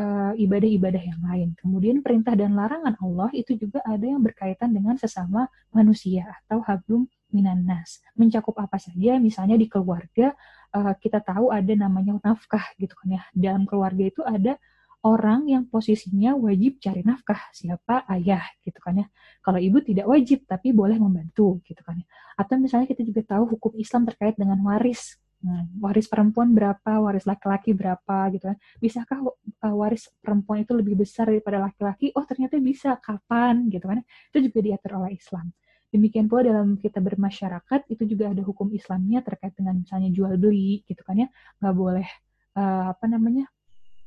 uh, 0.00 0.32
ibadah-ibadah 0.36 1.02
yang 1.02 1.20
lain. 1.26 1.48
Kemudian 1.58 2.00
perintah 2.04 2.36
dan 2.36 2.54
larangan 2.54 2.94
Allah 3.00 3.28
itu 3.32 3.56
juga 3.56 3.82
ada 3.84 4.04
yang 4.04 4.22
berkaitan 4.22 4.72
dengan 4.72 4.94
sesama 5.00 5.48
manusia 5.72 6.28
atau 6.44 6.62
hablum 6.64 7.08
minanas. 7.30 8.02
Mencakup 8.14 8.56
apa 8.58 8.78
saja, 8.78 9.18
misalnya 9.18 9.58
di 9.58 9.66
keluarga 9.66 10.34
uh, 10.74 10.94
kita 10.98 11.22
tahu 11.22 11.50
ada 11.50 11.72
namanya 11.74 12.18
nafkah 12.22 12.64
gitu 12.78 12.94
kan 12.94 13.18
ya. 13.18 13.22
Dalam 13.34 13.64
keluarga 13.64 14.04
itu 14.06 14.22
ada 14.22 14.58
orang 15.06 15.46
yang 15.46 15.64
posisinya 15.70 16.34
wajib 16.34 16.82
cari 16.82 17.06
nafkah, 17.06 17.38
siapa 17.54 18.06
ayah 18.10 18.42
gitu 18.66 18.78
kan 18.82 19.02
ya. 19.02 19.06
Kalau 19.44 19.62
ibu 19.62 19.78
tidak 19.82 20.06
wajib 20.10 20.42
tapi 20.50 20.74
boleh 20.74 20.98
membantu 20.98 21.62
gitu 21.62 21.80
kan 21.86 22.02
ya. 22.02 22.06
Atau 22.34 22.58
misalnya 22.58 22.90
kita 22.90 23.06
juga 23.06 23.22
tahu 23.22 23.56
hukum 23.56 23.78
Islam 23.78 24.06
terkait 24.08 24.34
dengan 24.34 24.58
waris 24.66 25.18
Nah, 25.44 25.68
waris 25.84 26.08
perempuan 26.08 26.56
berapa, 26.56 26.98
waris 27.04 27.28
laki-laki 27.28 27.76
berapa 27.76 28.32
gitu 28.32 28.50
kan. 28.50 28.58
Bisakah 28.80 29.18
uh, 29.22 29.74
waris 29.76 30.08
perempuan 30.24 30.64
itu 30.64 30.72
lebih 30.72 30.96
besar 30.96 31.28
daripada 31.28 31.60
laki-laki? 31.60 32.10
Oh, 32.16 32.24
ternyata 32.24 32.56
bisa. 32.56 32.96
Kapan 32.98 33.68
gitu 33.68 33.84
kan. 33.84 34.00
Itu 34.32 34.48
juga 34.48 34.58
diatur 34.64 34.98
oleh 35.04 35.14
Islam. 35.14 35.52
Demikian 35.96 36.28
pula 36.28 36.44
dalam 36.44 36.76
kita 36.76 37.00
bermasyarakat 37.00 37.88
itu 37.88 38.04
juga 38.04 38.36
ada 38.36 38.44
hukum 38.44 38.68
Islamnya 38.76 39.24
terkait 39.24 39.56
dengan 39.56 39.80
misalnya 39.80 40.12
jual 40.12 40.36
beli 40.36 40.84
gitu 40.84 41.00
kan 41.00 41.24
ya. 41.24 41.28
Nggak 41.64 41.74
boleh 41.74 42.08
uh, 42.52 42.92
apa 42.92 43.08
namanya? 43.08 43.48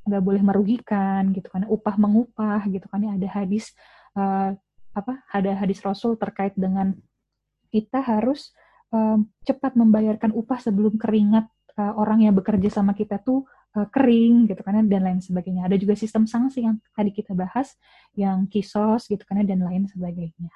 nggak 0.10 0.26
boleh 0.26 0.42
merugikan 0.42 1.34
gitu 1.34 1.50
kan. 1.50 1.66
Upah 1.66 1.98
mengupah 1.98 2.62
gitu 2.70 2.86
kan 2.86 3.02
ya. 3.02 3.18
Ada 3.18 3.28
hadis 3.42 3.74
uh, 4.14 4.54
apa? 4.94 5.14
Ada 5.34 5.58
hadis 5.58 5.82
Rasul 5.82 6.14
terkait 6.18 6.54
dengan 6.54 6.94
kita 7.74 8.02
harus 8.02 8.54
um, 8.94 9.26
cepat 9.46 9.78
membayarkan 9.78 10.34
upah 10.34 10.62
sebelum 10.62 10.98
keringat 10.98 11.46
uh, 11.78 11.94
orang 11.98 12.26
yang 12.26 12.34
bekerja 12.34 12.70
sama 12.82 12.98
kita 12.98 13.22
tuh 13.22 13.46
uh, 13.78 13.88
kering 13.90 14.50
gitu 14.50 14.62
kan 14.66 14.82
dan 14.86 15.02
lain 15.06 15.22
sebagainya. 15.22 15.70
Ada 15.70 15.78
juga 15.78 15.94
sistem 15.98 16.26
sanksi 16.26 16.66
yang 16.66 16.78
tadi 16.94 17.14
kita 17.14 17.38
bahas 17.38 17.78
yang 18.18 18.50
kisos 18.50 19.06
gitu 19.10 19.22
kan 19.26 19.42
dan 19.46 19.62
lain 19.62 19.86
sebagainya. 19.86 20.54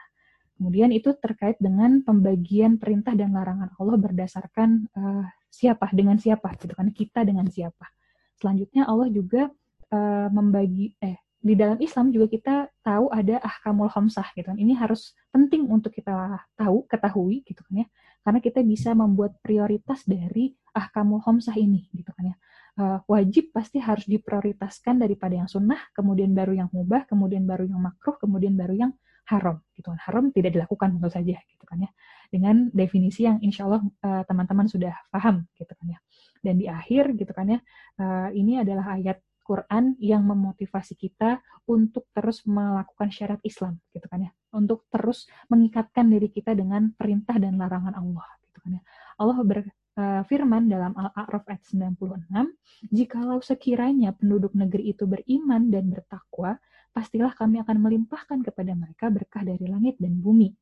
Kemudian 0.54 0.94
itu 0.94 1.12
terkait 1.18 1.58
dengan 1.58 2.00
pembagian 2.06 2.78
perintah 2.78 3.18
dan 3.18 3.34
larangan 3.34 3.74
Allah 3.82 3.98
berdasarkan 3.98 4.70
uh, 4.94 5.26
siapa 5.50 5.90
dengan 5.94 6.18
siapa 6.22 6.54
gitu 6.62 6.74
kan 6.78 6.90
kita 6.94 7.26
dengan 7.26 7.50
siapa. 7.50 7.90
Selanjutnya 8.38 8.86
Allah 8.86 9.10
juga 9.10 9.50
uh, 9.94 10.28
membagi 10.30 10.94
eh 11.02 11.24
di 11.44 11.60
dalam 11.60 11.76
Islam 11.84 12.08
juga 12.08 12.32
kita 12.32 12.72
tahu 12.88 13.12
ada 13.12 13.36
ahkamul 13.44 13.92
khamsah 13.92 14.32
gitu 14.32 14.48
kan. 14.48 14.56
Ini 14.56 14.80
harus 14.80 15.12
penting 15.28 15.68
untuk 15.68 15.92
kita 15.92 16.40
tahu, 16.56 16.88
ketahui 16.88 17.44
gitu 17.44 17.60
kan 17.68 17.84
ya. 17.84 17.88
Karena 18.24 18.40
kita 18.40 18.64
bisa 18.64 18.96
membuat 18.96 19.36
prioritas 19.44 20.08
dari 20.08 20.56
ahkamul 20.72 21.20
khamsah 21.20 21.60
ini 21.60 21.92
gitu 21.92 22.16
kan 22.16 22.32
ya. 22.32 22.36
Uh, 22.74 22.98
wajib 23.06 23.52
pasti 23.54 23.78
harus 23.78 24.08
diprioritaskan 24.08 25.04
daripada 25.04 25.36
yang 25.36 25.52
sunnah, 25.52 25.78
kemudian 25.94 26.32
baru 26.32 26.58
yang 26.58 26.70
mubah, 26.72 27.06
kemudian 27.06 27.44
baru 27.44 27.68
yang 27.68 27.78
makruh, 27.84 28.16
kemudian 28.18 28.56
baru 28.56 28.74
yang 28.88 28.92
haram 29.30 29.62
gitu 29.76 29.88
kan. 29.92 30.00
Haram 30.04 30.26
tidak 30.36 30.56
dilakukan 30.56 30.98
tentu 30.98 31.10
saja 31.12 31.36
gitu 31.38 31.64
kan 31.64 31.78
ya. 31.84 31.90
Dengan 32.28 32.72
definisi 32.74 33.28
yang 33.28 33.38
insya 33.40 33.70
Allah 33.70 33.82
uh, 33.84 34.24
teman-teman 34.26 34.66
sudah 34.68 34.94
paham 35.14 35.46
gitu 35.56 35.72
kan 35.76 35.88
ya. 35.96 36.00
Dan 36.44 36.60
di 36.60 36.68
akhir 36.68 37.16
gitu 37.16 37.32
kan 37.32 37.56
ya, 37.56 37.60
uh, 38.04 38.30
ini 38.36 38.60
adalah 38.60 39.00
ayat 39.00 39.24
Quran 39.44 40.00
yang 40.00 40.24
memotivasi 40.24 40.96
kita 40.96 41.44
untuk 41.68 42.08
terus 42.16 42.48
melakukan 42.48 43.12
syarat 43.12 43.44
Islam 43.44 43.76
gitu 43.92 44.08
kan 44.08 44.24
ya 44.24 44.32
untuk 44.56 44.88
terus 44.88 45.28
mengikatkan 45.52 46.08
diri 46.08 46.32
kita 46.32 46.56
dengan 46.56 46.96
perintah 46.96 47.36
dan 47.36 47.60
larangan 47.60 47.94
Allah 48.00 48.28
gitu 48.48 48.58
kan 48.64 48.80
ya 48.80 48.82
Allah 49.20 49.38
berfirman 49.44 50.72
dalam 50.72 50.96
Al-A'raf 50.96 51.44
ayat 51.52 51.64
96 51.68 52.90
jikalau 52.90 53.44
sekiranya 53.44 54.16
penduduk 54.16 54.56
negeri 54.56 54.96
itu 54.96 55.04
beriman 55.04 55.68
dan 55.68 55.92
bertakwa 55.92 56.58
pastilah 56.94 57.34
kami 57.34 57.60
akan 57.66 57.78
melimpahkan 57.82 58.46
kepada 58.46 58.78
mereka 58.78 59.10
berkah 59.10 59.42
dari 59.42 59.66
langit 59.66 59.98
dan 59.98 60.22
bumi 60.22 60.54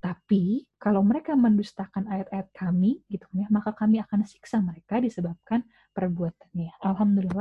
tapi 0.00 0.64
kalau 0.80 1.04
mereka 1.04 1.36
mendustakan 1.36 2.08
ayat-ayat 2.08 2.48
kami, 2.56 3.04
gitu 3.12 3.28
kan 3.28 3.44
ya, 3.44 3.48
maka 3.52 3.76
kami 3.76 4.00
akan 4.00 4.24
siksa 4.24 4.56
mereka 4.64 4.96
disebabkan 4.96 5.60
perbuatannya. 5.92 6.72
Alhamdulillah, 6.80 7.36